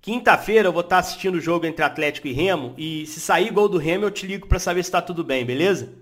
quinta-feira 0.00 0.68
eu 0.68 0.72
vou 0.72 0.82
estar 0.82 0.98
assistindo 0.98 1.34
o 1.34 1.40
jogo 1.40 1.66
entre 1.66 1.84
Atlético 1.84 2.28
e 2.28 2.32
Remo, 2.32 2.74
e 2.76 3.06
se 3.06 3.20
sair 3.20 3.50
gol 3.50 3.68
do 3.68 3.78
Remo, 3.78 4.04
eu 4.04 4.10
te 4.10 4.26
ligo 4.26 4.46
para 4.46 4.58
saber 4.58 4.82
se 4.82 4.88
está 4.88 5.02
tudo 5.02 5.24
bem, 5.24 5.44
beleza? 5.44 5.92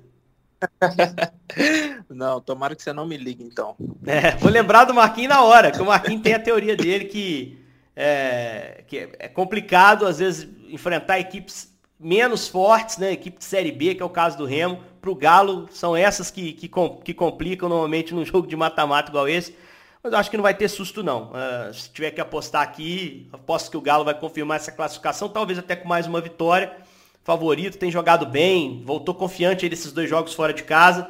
Não, 2.09 2.41
tomara 2.41 2.75
que 2.75 2.83
você 2.83 2.93
não 2.93 3.07
me 3.07 3.17
ligue 3.17 3.45
então. 3.45 3.77
É, 4.07 4.37
vou 4.37 4.51
lembrar 4.51 4.85
do 4.85 4.95
Marquinhos 4.95 5.31
na 5.31 5.43
hora, 5.43 5.73
que 5.73 5.83
o 5.83 5.87
Marquinhos 5.87 6.23
tem 6.23 6.33
a 6.33 6.39
teoria 6.39 6.77
dele 6.77 7.07
que 7.07 7.59
é, 7.97 8.85
que 8.87 9.09
é 9.19 9.27
complicado 9.27 10.07
às 10.07 10.19
vezes 10.21 10.49
enfrentar 10.69 11.19
equipes 11.19 11.75
menos 11.99 12.47
fortes, 12.47 12.99
né? 12.99 13.13
Equipe 13.13 13.39
de 13.39 13.45
Série 13.45 13.73
B, 13.73 13.95
que 13.95 14.03
é 14.03 14.05
o 14.05 14.11
caso 14.11 14.37
do 14.37 14.45
Remo, 14.45 14.81
para 15.01 15.11
o 15.11 15.15
Galo, 15.15 15.67
são 15.73 15.97
essas 15.97 16.31
que, 16.31 16.53
que, 16.53 16.71
que 17.03 17.15
complicam 17.15 17.69
normalmente 17.69 18.15
num 18.15 18.23
jogo 18.25 18.47
de 18.47 18.55
mata-mata 18.55 19.11
igual 19.11 19.29
esse. 19.29 19.57
Mas 20.03 20.13
eu 20.13 20.19
acho 20.19 20.31
que 20.31 20.37
não 20.37 20.43
vai 20.43 20.55
ter 20.55 20.69
susto 20.69 21.03
não. 21.03 21.33
Uh, 21.33 21.75
se 21.75 21.91
tiver 21.91 22.13
que 22.13 22.21
apostar 22.21 22.63
aqui, 22.63 23.29
aposto 23.33 23.71
que 23.71 23.77
o 23.77 23.81
Galo 23.81 24.05
vai 24.05 24.15
confirmar 24.15 24.59
essa 24.59 24.71
classificação, 24.71 25.29
talvez 25.29 25.59
até 25.59 25.75
com 25.75 25.89
mais 25.89 26.07
uma 26.07 26.21
vitória 26.21 26.77
favorito, 27.27 27.77
tem 27.77 27.91
jogado 27.91 28.25
bem, 28.25 28.85
voltou 28.87 29.13
confiante 29.13 29.65
aí 29.65 29.69
desses 29.69 29.91
dois 29.91 30.09
jogos 30.09 30.33
fora 30.33 30.55
de 30.55 30.63
casa. 30.63 31.09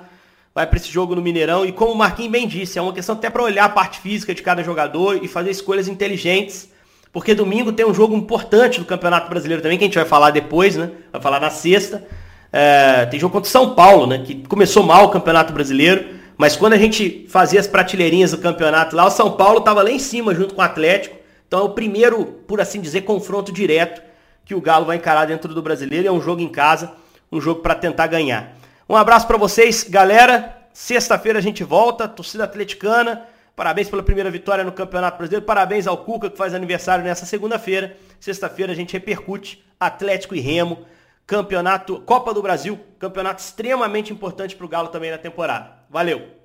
Vai 0.54 0.66
para 0.66 0.78
esse 0.78 0.90
jogo 0.90 1.14
no 1.14 1.20
Mineirão 1.20 1.66
e 1.66 1.72
como 1.72 1.92
o 1.92 1.94
Marquinhos 1.94 2.32
bem 2.32 2.48
disse, 2.48 2.78
é 2.78 2.82
uma 2.82 2.94
questão 2.94 3.14
até 3.14 3.28
para 3.28 3.42
olhar 3.42 3.66
a 3.66 3.68
parte 3.68 4.00
física 4.00 4.34
de 4.34 4.42
cada 4.42 4.62
jogador 4.64 5.22
e 5.22 5.28
fazer 5.28 5.50
escolhas 5.50 5.86
inteligentes, 5.86 6.70
porque 7.12 7.34
domingo 7.34 7.70
tem 7.70 7.84
um 7.84 7.92
jogo 7.92 8.16
importante 8.16 8.78
do 8.78 8.86
Campeonato 8.86 9.28
Brasileiro 9.28 9.62
também, 9.62 9.76
que 9.76 9.84
a 9.84 9.86
gente 9.88 9.98
vai 9.98 10.06
falar 10.06 10.30
depois, 10.30 10.74
né? 10.74 10.90
Vai 11.12 11.20
falar 11.20 11.38
na 11.38 11.50
sexta. 11.50 12.02
É, 12.50 13.04
tem 13.04 13.20
jogo 13.20 13.34
contra 13.34 13.48
o 13.48 13.52
São 13.52 13.74
Paulo, 13.74 14.06
né? 14.06 14.22
Que 14.24 14.36
começou 14.48 14.82
mal 14.82 15.04
o 15.04 15.08
Campeonato 15.10 15.52
Brasileiro, 15.52 16.16
Mas 16.38 16.56
quando 16.56 16.74
a 16.74 16.78
gente 16.78 17.26
fazia 17.28 17.60
as 17.60 17.66
prateleirinhas 17.66 18.30
do 18.30 18.38
campeonato 18.38 18.94
lá, 18.94 19.06
o 19.06 19.10
São 19.10 19.32
Paulo 19.32 19.58
estava 19.58 19.82
lá 19.82 19.90
em 19.90 19.98
cima 19.98 20.34
junto 20.34 20.54
com 20.54 20.60
o 20.60 20.64
Atlético. 20.64 21.16
Então 21.46 21.60
é 21.60 21.62
o 21.62 21.70
primeiro, 21.70 22.24
por 22.46 22.60
assim 22.60 22.80
dizer, 22.80 23.02
confronto 23.02 23.52
direto 23.52 24.05
que 24.46 24.54
o 24.54 24.60
Galo 24.60 24.86
vai 24.86 24.96
encarar 24.96 25.26
dentro 25.26 25.52
do 25.52 25.60
Brasileiro. 25.60 26.08
É 26.08 26.12
um 26.12 26.22
jogo 26.22 26.40
em 26.40 26.48
casa, 26.48 26.92
um 27.30 27.40
jogo 27.40 27.60
para 27.60 27.74
tentar 27.74 28.06
ganhar. 28.06 28.56
Um 28.88 28.96
abraço 28.96 29.26
para 29.26 29.36
vocês, 29.36 29.82
galera. 29.82 30.56
Sexta-feira 30.72 31.38
a 31.38 31.42
gente 31.42 31.64
volta, 31.64 32.08
torcida 32.08 32.44
atleticana. 32.44 33.26
Parabéns 33.56 33.90
pela 33.90 34.02
primeira 34.02 34.30
vitória 34.30 34.62
no 34.62 34.70
Campeonato 34.70 35.18
Brasileiro. 35.18 35.44
Parabéns 35.44 35.86
ao 35.86 35.98
Cuca, 35.98 36.30
que 36.30 36.36
faz 36.36 36.54
aniversário 36.54 37.04
nessa 37.04 37.26
segunda-feira. 37.26 37.96
Sexta-feira 38.20 38.72
a 38.72 38.76
gente 38.76 38.92
repercute 38.92 39.64
Atlético 39.80 40.34
e 40.34 40.40
Remo. 40.40 40.86
Campeonato 41.26 42.00
Copa 42.02 42.32
do 42.32 42.40
Brasil, 42.40 42.78
campeonato 43.00 43.42
extremamente 43.42 44.12
importante 44.12 44.54
para 44.54 44.64
o 44.64 44.68
Galo 44.68 44.88
também 44.88 45.10
na 45.10 45.18
temporada. 45.18 45.72
Valeu! 45.90 46.35